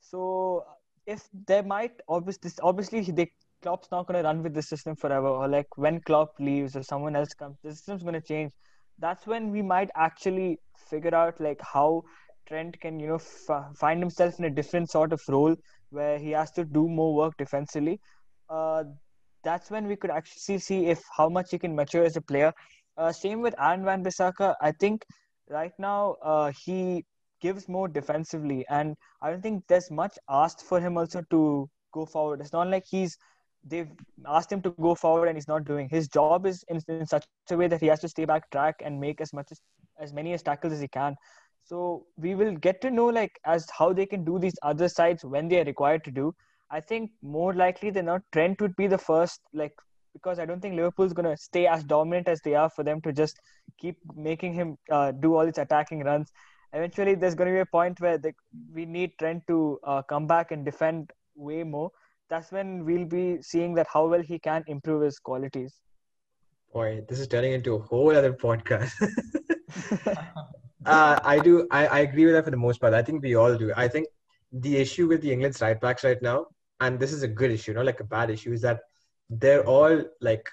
So 0.00 0.64
if 1.06 1.28
they 1.46 1.62
might 1.62 1.92
obviously 2.08 2.50
obviously 2.62 3.00
they 3.02 3.30
Klopp's 3.62 3.90
not 3.92 4.06
going 4.06 4.20
to 4.20 4.26
run 4.26 4.42
with 4.42 4.54
the 4.54 4.62
system 4.62 4.96
forever, 4.96 5.28
or 5.28 5.48
like 5.48 5.66
when 5.76 6.00
Klopp 6.00 6.34
leaves 6.40 6.74
or 6.76 6.82
someone 6.82 7.14
else 7.14 7.32
comes, 7.32 7.56
the 7.62 7.70
system's 7.70 8.02
going 8.02 8.14
to 8.14 8.20
change. 8.20 8.52
That's 8.98 9.26
when 9.26 9.50
we 9.50 9.62
might 9.62 9.88
actually 9.94 10.58
figure 10.76 11.14
out 11.14 11.40
like 11.40 11.60
how 11.62 12.02
Trent 12.48 12.80
can 12.80 12.98
you 13.00 13.06
know 13.08 13.20
f- 13.48 13.76
find 13.76 14.00
himself 14.00 14.38
in 14.38 14.44
a 14.46 14.50
different 14.50 14.90
sort 14.90 15.12
of 15.12 15.20
role 15.28 15.56
where 15.90 16.18
he 16.18 16.30
has 16.30 16.50
to 16.52 16.64
do 16.64 16.88
more 16.88 17.14
work 17.14 17.36
defensively. 17.38 18.00
Uh, 18.52 18.84
that's 19.44 19.70
when 19.70 19.86
we 19.88 19.96
could 19.96 20.10
actually 20.10 20.58
see 20.58 20.86
if 20.86 21.02
how 21.16 21.28
much 21.28 21.50
he 21.50 21.58
can 21.58 21.74
mature 21.74 22.04
as 22.04 22.16
a 22.16 22.20
player. 22.20 22.52
Uh, 22.96 23.10
same 23.10 23.40
with 23.40 23.54
Aaron 23.58 23.84
Wan 23.84 24.04
Bissaka. 24.04 24.54
I 24.60 24.72
think 24.72 25.04
right 25.48 25.72
now 25.78 26.16
uh, 26.22 26.52
he 26.64 27.04
gives 27.40 27.68
more 27.68 27.88
defensively, 27.88 28.64
and 28.68 28.94
I 29.22 29.30
don't 29.30 29.42
think 29.42 29.64
there's 29.68 29.90
much 29.90 30.18
asked 30.28 30.62
for 30.62 30.80
him 30.80 30.98
also 30.98 31.22
to 31.30 31.68
go 31.92 32.06
forward. 32.06 32.40
It's 32.40 32.52
not 32.52 32.68
like 32.68 32.84
he's 32.88 33.16
they've 33.64 33.90
asked 34.26 34.52
him 34.52 34.60
to 34.62 34.70
go 34.70 34.94
forward 34.94 35.28
and 35.28 35.36
he's 35.36 35.48
not 35.48 35.64
doing. 35.64 35.88
His 35.88 36.08
job 36.08 36.46
is 36.46 36.64
in, 36.68 36.80
in 36.88 37.06
such 37.06 37.26
a 37.50 37.56
way 37.56 37.68
that 37.68 37.80
he 37.80 37.86
has 37.86 38.00
to 38.00 38.08
stay 38.08 38.24
back 38.24 38.50
track 38.50 38.76
and 38.84 39.00
make 39.00 39.20
as 39.20 39.32
much 39.32 39.48
as 39.50 39.60
as 40.00 40.12
many 40.12 40.32
as 40.32 40.42
tackles 40.42 40.72
as 40.72 40.80
he 40.80 40.88
can. 40.88 41.16
So 41.64 42.06
we 42.16 42.34
will 42.34 42.56
get 42.56 42.80
to 42.82 42.90
know 42.90 43.06
like 43.06 43.38
as 43.46 43.66
how 43.78 43.92
they 43.92 44.06
can 44.06 44.24
do 44.24 44.38
these 44.38 44.58
other 44.62 44.88
sides 44.88 45.24
when 45.24 45.48
they 45.48 45.60
are 45.60 45.64
required 45.64 46.04
to 46.04 46.10
do. 46.10 46.34
I 46.72 46.80
think 46.80 47.10
more 47.22 47.54
likely 47.54 47.90
than 47.90 48.06
not, 48.06 48.22
Trent 48.32 48.60
would 48.60 48.74
be 48.76 48.86
the 48.86 48.98
first 48.98 49.40
like 49.52 49.74
because 50.14 50.38
I 50.38 50.44
don't 50.44 50.60
think 50.60 50.74
Liverpool's 50.74 51.12
gonna 51.12 51.36
stay 51.36 51.66
as 51.66 51.84
dominant 51.84 52.28
as 52.28 52.40
they 52.40 52.54
are 52.54 52.70
for 52.70 52.82
them 52.82 53.00
to 53.02 53.12
just 53.12 53.38
keep 53.78 53.98
making 54.14 54.54
him 54.54 54.76
uh, 54.90 55.12
do 55.12 55.36
all 55.36 55.44
these 55.44 55.58
attacking 55.58 56.02
runs. 56.04 56.32
Eventually, 56.72 57.14
there's 57.14 57.34
going 57.34 57.48
to 57.48 57.54
be 57.54 57.60
a 57.60 57.66
point 57.66 58.00
where 58.00 58.16
the, 58.16 58.32
we 58.72 58.86
need 58.86 59.12
Trent 59.18 59.42
to 59.46 59.78
uh, 59.84 60.02
come 60.02 60.26
back 60.26 60.52
and 60.52 60.64
defend 60.64 61.10
way 61.34 61.62
more. 61.62 61.90
That's 62.30 62.50
when 62.50 62.86
we'll 62.86 63.04
be 63.04 63.42
seeing 63.42 63.74
that 63.74 63.86
how 63.92 64.06
well 64.06 64.22
he 64.22 64.38
can 64.38 64.64
improve 64.66 65.02
his 65.02 65.18
qualities. 65.18 65.74
Boy, 66.72 67.02
this 67.06 67.20
is 67.20 67.28
turning 67.28 67.52
into 67.52 67.74
a 67.74 67.78
whole 67.78 68.16
other 68.16 68.32
podcast. 68.32 68.92
uh, 70.86 71.20
I 71.22 71.38
do. 71.40 71.68
I, 71.70 71.86
I 71.86 71.98
agree 72.00 72.24
with 72.24 72.34
that 72.34 72.44
for 72.46 72.50
the 72.50 72.56
most 72.56 72.80
part. 72.80 72.94
I 72.94 73.02
think 73.02 73.22
we 73.22 73.34
all 73.34 73.54
do. 73.54 73.70
I 73.76 73.86
think 73.86 74.06
the 74.50 74.78
issue 74.78 75.08
with 75.08 75.20
the 75.20 75.30
England's 75.30 75.60
right 75.60 75.78
backs 75.78 76.04
right 76.04 76.22
now, 76.22 76.46
and 76.82 76.98
this 76.98 77.12
is 77.12 77.22
a 77.22 77.28
good 77.28 77.52
issue, 77.52 77.72
not 77.72 77.86
like 77.86 78.00
a 78.00 78.12
bad 78.16 78.28
issue, 78.30 78.52
is 78.52 78.62
that 78.62 78.80
they're 79.30 79.64
all 79.64 80.02
like 80.20 80.48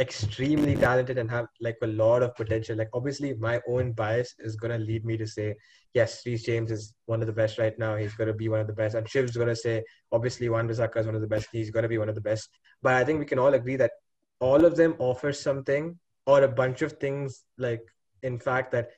extremely 0.00 0.74
talented 0.74 1.18
and 1.18 1.30
have 1.30 1.46
like 1.60 1.76
a 1.82 1.86
lot 1.86 2.22
of 2.22 2.34
potential. 2.34 2.76
Like 2.76 2.88
obviously, 2.94 3.34
my 3.34 3.60
own 3.68 3.92
bias 3.92 4.34
is 4.38 4.56
gonna 4.56 4.78
lead 4.78 5.04
me 5.04 5.18
to 5.18 5.26
say 5.26 5.54
yes, 5.92 6.22
Reece 6.24 6.44
James 6.44 6.70
is 6.70 6.94
one 7.04 7.20
of 7.20 7.26
the 7.26 7.38
best 7.40 7.58
right 7.58 7.78
now. 7.78 7.96
He's 7.96 8.14
gonna 8.14 8.32
be 8.32 8.48
one 8.48 8.60
of 8.60 8.66
the 8.66 8.72
best, 8.72 8.94
and 8.94 9.06
Shiv's 9.06 9.36
gonna 9.36 9.54
say 9.54 9.84
obviously 10.10 10.48
Wan-Bissaka 10.48 10.96
is 10.96 11.06
one 11.06 11.14
of 11.14 11.20
the 11.20 11.32
best. 11.34 11.48
He's 11.52 11.70
gonna 11.70 11.92
be 11.94 11.98
one 11.98 12.08
of 12.08 12.14
the 12.14 12.26
best. 12.30 12.48
But 12.80 12.94
I 12.94 13.04
think 13.04 13.20
we 13.20 13.26
can 13.26 13.38
all 13.38 13.52
agree 13.52 13.76
that 13.76 13.92
all 14.40 14.64
of 14.64 14.74
them 14.74 14.96
offer 14.98 15.32
something 15.32 15.98
or 16.26 16.42
a 16.44 16.48
bunch 16.62 16.80
of 16.80 16.92
things. 16.94 17.44
Like 17.58 17.84
in 18.22 18.38
fact, 18.38 18.72
that 18.72 18.92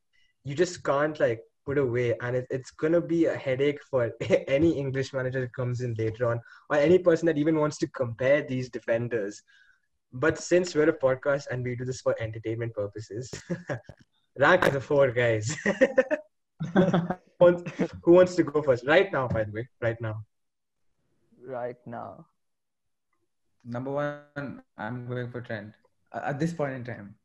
you 0.44 0.54
just 0.54 0.84
can't 0.84 1.18
like 1.18 1.42
put 1.64 1.78
away 1.78 2.14
and 2.20 2.36
it, 2.36 2.46
it's 2.50 2.70
going 2.70 2.92
to 2.92 3.00
be 3.00 3.26
a 3.26 3.34
headache 3.34 3.82
for 3.90 4.10
any 4.48 4.78
english 4.78 5.12
manager 5.12 5.40
that 5.40 5.52
comes 5.54 5.80
in 5.80 5.94
later 5.94 6.30
on 6.30 6.40
or 6.70 6.76
any 6.76 6.98
person 6.98 7.26
that 7.26 7.38
even 7.38 7.56
wants 7.56 7.78
to 7.78 7.86
compare 7.88 8.42
these 8.42 8.68
defenders 8.68 9.42
but 10.14 10.38
since 10.38 10.74
we're 10.76 10.88
a 10.88 10.96
podcast 10.96 11.48
and 11.50 11.64
we 11.64 11.74
do 11.74 11.84
this 11.84 12.00
for 12.00 12.14
entertainment 12.20 12.72
purposes, 12.72 13.30
rank 14.38 14.70
the 14.72 14.80
four 14.80 15.10
guys. 15.10 15.56
Who 17.40 18.12
wants 18.12 18.36
to 18.36 18.44
go 18.44 18.62
first? 18.62 18.86
Right 18.86 19.12
now, 19.12 19.26
by 19.26 19.42
the 19.42 19.50
way. 19.50 19.68
Right 19.82 20.00
now. 20.00 20.22
Right 21.44 21.76
now. 21.84 22.26
Number 23.64 23.90
one, 23.90 24.62
I'm 24.78 25.08
going 25.08 25.30
for 25.30 25.40
Trent 25.40 25.74
at 26.12 26.38
this 26.38 26.52
point 26.52 26.74
in 26.74 26.84
time. 26.84 27.16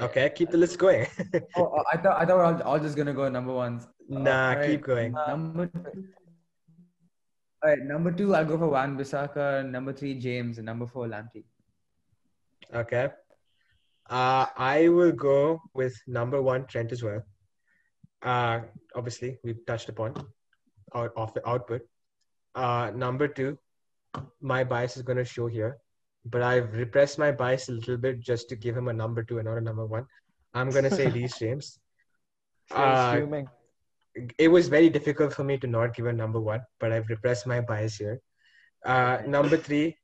Okay, 0.00 0.30
keep 0.34 0.50
the 0.50 0.58
list 0.58 0.78
going. 0.78 1.06
oh, 1.56 1.70
oh, 1.78 1.84
I 1.92 1.96
thought 1.96 2.20
I 2.20 2.26
thought 2.26 2.36
we're 2.36 2.62
all, 2.62 2.80
just 2.80 2.96
gonna 2.96 3.14
go 3.14 3.28
number 3.28 3.52
ones. 3.52 3.86
Nah, 4.08 4.54
right. 4.54 4.70
keep 4.70 4.82
going. 4.82 5.12
Number 5.12 5.66
two. 5.66 6.04
All 7.62 7.70
right, 7.70 7.78
number 7.80 8.12
two, 8.12 8.34
I'll 8.34 8.44
go 8.44 8.58
for 8.58 8.68
Wan-Bissaka. 8.68 9.70
Number 9.70 9.94
three, 9.94 10.14
James. 10.16 10.58
And 10.58 10.66
number 10.66 10.86
four, 10.86 11.06
Lamptey. 11.06 11.44
Okay. 12.74 13.08
Uh, 14.10 14.46
I 14.54 14.88
will 14.88 15.12
go 15.12 15.62
with 15.72 15.96
number 16.06 16.42
one, 16.42 16.66
Trent 16.66 16.92
as 16.92 17.02
well. 17.02 17.22
Uh, 18.20 18.60
obviously, 18.94 19.38
we've 19.42 19.64
touched 19.64 19.88
upon 19.88 20.14
out 20.94 21.12
of 21.16 21.32
the 21.32 21.48
output. 21.48 21.80
Uh, 22.54 22.90
number 22.94 23.28
two, 23.28 23.58
my 24.42 24.62
bias 24.62 24.96
is 24.98 25.02
going 25.02 25.18
to 25.18 25.24
show 25.24 25.46
here, 25.46 25.78
but 26.24 26.42
I've 26.42 26.74
repressed 26.74 27.18
my 27.18 27.32
bias 27.32 27.68
a 27.68 27.72
little 27.72 27.96
bit 27.96 28.20
just 28.20 28.48
to 28.48 28.56
give 28.56 28.76
him 28.76 28.88
a 28.88 28.92
number 28.92 29.22
two 29.22 29.38
and 29.38 29.46
not 29.46 29.58
a 29.58 29.60
number 29.60 29.86
one. 29.86 30.06
I'm 30.54 30.70
going 30.70 30.84
to 30.84 30.90
say 30.90 31.08
Reece 31.08 31.38
James. 31.38 31.78
Uh, 32.70 33.20
it 34.38 34.48
was 34.48 34.68
very 34.68 34.88
difficult 34.88 35.34
for 35.34 35.44
me 35.44 35.58
to 35.58 35.66
not 35.66 35.94
give 35.94 36.06
a 36.06 36.12
number 36.12 36.40
one, 36.40 36.62
but 36.78 36.92
I've 36.92 37.08
repressed 37.08 37.46
my 37.46 37.60
bias 37.60 37.96
here. 37.96 38.20
Uh, 38.84 39.18
number 39.26 39.56
three, 39.56 39.96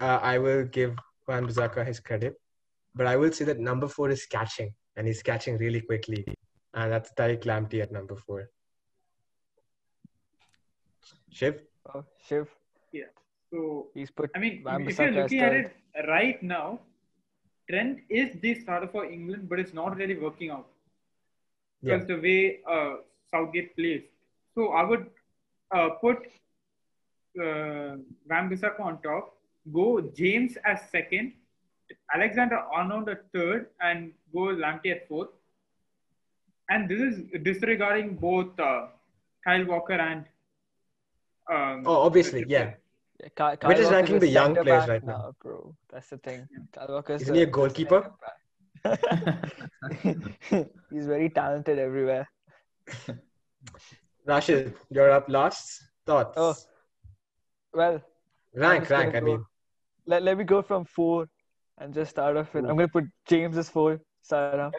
uh, 0.00 0.20
I 0.22 0.38
will 0.38 0.64
give 0.64 0.96
Wan-Bissaka 1.26 1.84
his 1.84 2.00
credit. 2.00 2.34
But 2.94 3.06
I 3.06 3.16
will 3.16 3.32
say 3.32 3.44
that 3.44 3.58
number 3.58 3.88
four 3.88 4.08
is 4.08 4.24
catching, 4.24 4.72
and 4.96 5.06
he's 5.06 5.22
catching 5.22 5.58
really 5.58 5.82
quickly. 5.82 6.24
And 6.72 6.92
that's 6.92 7.12
Tariq 7.12 7.44
Lamptey 7.44 7.82
at 7.82 7.92
number 7.92 8.16
four. 8.16 8.48
Shiv? 11.30 11.60
Oh, 11.94 12.04
Shiv. 12.26 12.48
So, 13.50 13.88
he's 13.94 14.10
put 14.10 14.30
I 14.34 14.38
mean, 14.38 14.64
if 14.66 14.98
you're 14.98 15.10
looking 15.10 15.40
at 15.40 15.52
it 15.52 15.76
right 16.08 16.42
now, 16.42 16.80
Trent 17.70 18.00
is 18.08 18.30
the 18.40 18.54
starter 18.60 18.88
for 18.88 19.04
England, 19.04 19.48
but 19.48 19.58
it's 19.58 19.74
not 19.74 19.96
really 19.96 20.18
working 20.18 20.50
out. 20.50 20.66
Because 21.82 22.08
yeah. 22.08 22.16
the 22.16 22.22
way 22.22 22.60
uh, 22.68 22.96
Southgate 23.32 23.76
plays. 23.76 24.02
So 24.54 24.68
I 24.68 24.82
would 24.82 25.06
uh, 25.70 25.90
put 26.00 26.18
uh, 27.40 27.96
Wan-Bissaka 28.28 28.80
on 28.80 29.00
top 29.02 29.36
go 29.72 30.00
James 30.00 30.56
as 30.64 30.80
second, 30.90 31.32
Alexander 32.14 32.56
Arnold 32.72 33.08
at 33.08 33.24
third, 33.32 33.66
and 33.80 34.12
go 34.32 34.40
Lamptey 34.40 34.92
at 34.92 35.08
fourth. 35.08 35.28
And 36.68 36.88
this 36.88 37.00
is 37.00 37.22
disregarding 37.42 38.16
both 38.16 38.58
uh, 38.58 38.86
Kyle 39.44 39.64
Walker 39.64 39.94
and. 39.94 40.24
Um, 41.48 41.84
oh, 41.86 42.02
obviously, 42.02 42.44
yeah. 42.48 42.74
Yeah 43.20 43.28
Kyle, 43.34 43.56
Which 43.64 43.78
is 43.78 43.90
ranking 43.90 44.18
the 44.18 44.28
young 44.28 44.54
players 44.54 44.88
right 44.88 45.04
now. 45.04 45.18
now. 45.18 45.34
bro. 45.42 45.74
That's 45.90 46.08
the 46.10 46.18
thing. 46.18 46.48
Kyle 46.72 46.86
Walker's 46.88 47.22
Isn't 47.22 47.34
he 47.34 47.42
a 47.42 47.46
goalkeeper? 47.46 48.12
He's 50.90 51.06
very 51.06 51.30
talented 51.30 51.78
everywhere. 51.78 52.28
Rashid, 54.26 54.74
you're 54.90 55.10
up 55.10 55.28
last. 55.28 55.82
Thoughts? 56.04 56.36
Oh, 56.36 56.54
well. 57.72 58.02
Rank, 58.54 58.88
rank, 58.90 59.14
I 59.14 59.20
mean 59.20 59.44
let, 60.06 60.22
let 60.22 60.38
me 60.38 60.44
go 60.44 60.62
from 60.62 60.84
four 60.84 61.28
and 61.78 61.92
just 61.92 62.10
start 62.10 62.36
off 62.36 62.54
with. 62.54 62.64
I'm 62.64 62.76
going 62.76 62.88
to 62.88 62.92
put 62.92 63.04
James 63.26 63.58
as 63.58 63.68
four. 63.68 64.00
Sarah. 64.22 64.72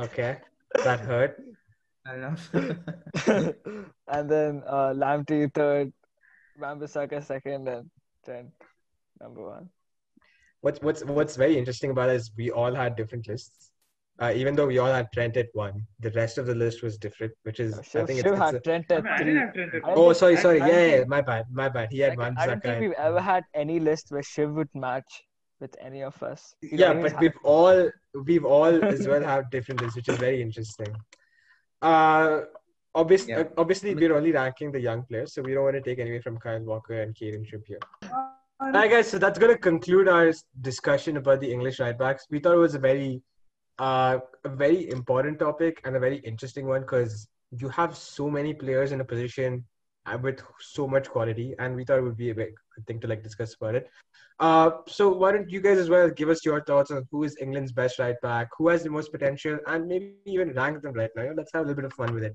okay, 0.00 0.38
that 0.84 1.00
hurt. 1.00 1.40
and 2.04 2.74
then 4.28 4.62
uh, 4.66 4.92
Lamptey 4.92 5.52
third, 5.54 5.92
Wan-Bissaka 6.58 7.24
second, 7.24 7.68
and 7.68 7.90
Trent 8.24 8.50
number 9.20 9.42
one. 9.42 9.68
What's 10.60 10.80
what's 10.80 11.04
what's 11.04 11.36
very 11.36 11.58
interesting 11.58 11.90
about 11.90 12.10
it 12.10 12.16
is 12.16 12.30
we 12.36 12.50
all 12.50 12.74
had 12.74 12.96
different 12.96 13.26
lists 13.28 13.72
uh, 14.20 14.32
even 14.36 14.54
though 14.54 14.66
we 14.66 14.78
all 14.78 14.92
had 14.92 15.10
Trent 15.12 15.36
at 15.36 15.48
one, 15.52 15.84
the 16.00 16.10
rest 16.10 16.38
of 16.38 16.46
the 16.46 16.54
list 16.54 16.82
was 16.82 16.96
different, 16.98 17.32
which 17.42 17.58
is 17.58 17.74
Shiv, 17.82 18.02
I 18.02 18.06
think 18.06 18.20
Shiv 18.20 18.32
it's, 18.32 18.40
had 18.40 18.54
a, 18.54 18.60
Trent 18.60 18.90
at 18.90 19.06
I 19.06 19.18
three. 19.18 19.32
Trent 19.32 19.74
at 19.74 19.82
oh, 19.84 20.12
sorry, 20.12 20.36
sorry, 20.36 20.58
yeah, 20.58 20.66
yeah, 20.68 20.96
yeah, 20.96 21.04
my 21.06 21.22
bad, 21.22 21.46
my 21.50 21.68
bad. 21.68 21.88
He 21.90 22.00
had 22.00 22.16
one. 22.18 22.36
I 22.38 22.46
don't 22.46 22.62
think 22.62 22.80
we've 22.80 22.92
ever 22.92 23.20
had 23.20 23.44
any 23.54 23.80
list 23.80 24.06
where 24.10 24.22
Shiv 24.22 24.52
would 24.52 24.72
match 24.74 25.22
with 25.60 25.74
any 25.80 26.02
of 26.02 26.22
us. 26.22 26.54
You 26.60 26.70
yeah, 26.72 26.92
but 26.92 27.18
we've 27.20 27.38
all 27.42 27.90
we've 28.24 28.44
all 28.44 28.84
as 28.84 29.08
well 29.12 29.22
have 29.22 29.50
different 29.50 29.80
lists, 29.80 29.96
which 29.96 30.08
is 30.08 30.18
very 30.18 30.42
interesting. 30.42 30.94
Uh, 31.80 32.42
obviously, 32.94 33.32
yeah. 33.32 33.40
uh, 33.40 33.44
obviously, 33.58 33.94
we're 33.94 34.14
only 34.14 34.32
ranking 34.32 34.72
the 34.72 34.80
young 34.80 35.02
players, 35.04 35.34
so 35.34 35.42
we 35.42 35.54
don't 35.54 35.64
want 35.64 35.76
to 35.76 35.82
take 35.82 35.98
anything 35.98 36.22
from 36.22 36.38
Kyle 36.38 36.62
Walker 36.62 37.00
and 37.02 37.14
Kieran 37.14 37.44
Trippier. 37.44 37.78
Alright, 38.62 38.90
guys, 38.90 39.08
so 39.08 39.18
that's 39.18 39.38
going 39.38 39.52
to 39.52 39.58
conclude 39.58 40.08
our 40.08 40.32
discussion 40.60 41.16
about 41.16 41.40
the 41.40 41.50
English 41.50 41.80
right 41.80 41.98
backs. 41.98 42.26
We 42.30 42.38
thought 42.38 42.54
it 42.54 42.58
was 42.58 42.74
a 42.74 42.78
very 42.78 43.20
uh, 43.78 44.18
a 44.44 44.48
very 44.48 44.88
important 44.90 45.38
topic 45.38 45.80
and 45.84 45.96
a 45.96 46.00
very 46.00 46.18
interesting 46.18 46.66
one 46.66 46.82
because 46.82 47.26
you 47.50 47.68
have 47.68 47.96
so 47.96 48.30
many 48.30 48.54
players 48.54 48.92
in 48.92 49.00
a 49.00 49.04
position 49.04 49.64
uh, 50.06 50.18
with 50.20 50.42
so 50.60 50.86
much 50.86 51.08
quality, 51.08 51.54
and 51.58 51.74
we 51.74 51.84
thought 51.84 51.98
it 51.98 52.02
would 52.02 52.16
be 52.16 52.30
a 52.30 52.34
good 52.34 52.54
thing 52.86 53.00
to 53.00 53.06
like 53.06 53.22
discuss 53.22 53.54
about 53.54 53.74
it. 53.74 53.90
Uh, 54.38 54.70
so 54.86 55.08
why 55.08 55.32
don't 55.32 55.50
you 55.50 55.60
guys 55.60 55.78
as 55.78 55.88
well 55.88 56.08
give 56.10 56.28
us 56.28 56.44
your 56.44 56.62
thoughts 56.64 56.90
on 56.90 57.06
who 57.10 57.24
is 57.24 57.36
England's 57.40 57.72
best 57.72 57.98
right 57.98 58.20
back, 58.22 58.48
who 58.56 58.68
has 58.68 58.82
the 58.82 58.90
most 58.90 59.12
potential, 59.12 59.58
and 59.66 59.86
maybe 59.86 60.14
even 60.26 60.52
rank 60.52 60.82
them 60.82 60.94
right 60.94 61.10
now. 61.16 61.30
Let's 61.36 61.52
have 61.52 61.64
a 61.64 61.66
little 61.66 61.82
bit 61.82 61.84
of 61.84 61.92
fun 61.92 62.14
with 62.14 62.24
it. 62.24 62.34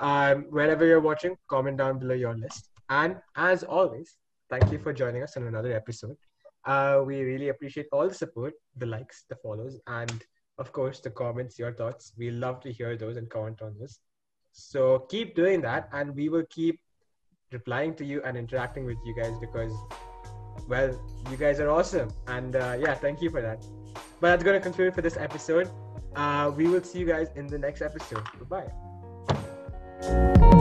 Um, 0.00 0.46
wherever 0.50 0.86
you're 0.86 1.00
watching, 1.00 1.36
comment 1.48 1.78
down 1.78 1.98
below 1.98 2.14
your 2.14 2.36
list. 2.36 2.70
And 2.88 3.16
as 3.36 3.64
always, 3.64 4.16
thank 4.48 4.70
you 4.72 4.78
for 4.78 4.92
joining 4.92 5.22
us 5.22 5.36
on 5.36 5.46
another 5.46 5.72
episode. 5.72 6.16
Uh, 6.64 7.02
we 7.04 7.22
really 7.22 7.48
appreciate 7.48 7.86
all 7.92 8.08
the 8.08 8.14
support, 8.14 8.54
the 8.76 8.86
likes, 8.86 9.24
the 9.28 9.36
follows, 9.36 9.78
and 9.86 10.24
of 10.58 10.72
course, 10.72 11.00
the 11.00 11.10
comments, 11.10 11.58
your 11.58 11.72
thoughts. 11.72 12.12
We 12.18 12.30
love 12.30 12.60
to 12.60 12.72
hear 12.72 12.96
those 12.96 13.16
and 13.16 13.28
comment 13.30 13.62
on 13.62 13.76
this. 13.78 14.00
So 14.52 15.06
keep 15.08 15.34
doing 15.34 15.60
that, 15.62 15.88
and 15.92 16.14
we 16.14 16.28
will 16.28 16.44
keep 16.50 16.80
replying 17.52 17.94
to 17.94 18.04
you 18.04 18.22
and 18.24 18.36
interacting 18.36 18.84
with 18.84 18.98
you 19.04 19.14
guys 19.14 19.38
because, 19.40 19.72
well, 20.68 21.00
you 21.30 21.36
guys 21.36 21.60
are 21.60 21.70
awesome. 21.70 22.10
And 22.26 22.56
uh, 22.56 22.76
yeah, 22.78 22.94
thank 22.94 23.22
you 23.22 23.30
for 23.30 23.40
that. 23.40 23.64
But 24.20 24.30
that's 24.30 24.42
going 24.42 24.58
to 24.58 24.62
conclude 24.62 24.94
for 24.94 25.02
this 25.02 25.16
episode. 25.16 25.70
Uh, 26.16 26.52
we 26.54 26.66
will 26.66 26.82
see 26.82 26.98
you 26.98 27.06
guys 27.06 27.28
in 27.36 27.46
the 27.46 27.58
next 27.58 27.80
episode. 27.80 28.24
Goodbye. 28.38 28.68
Baby, 30.00 30.57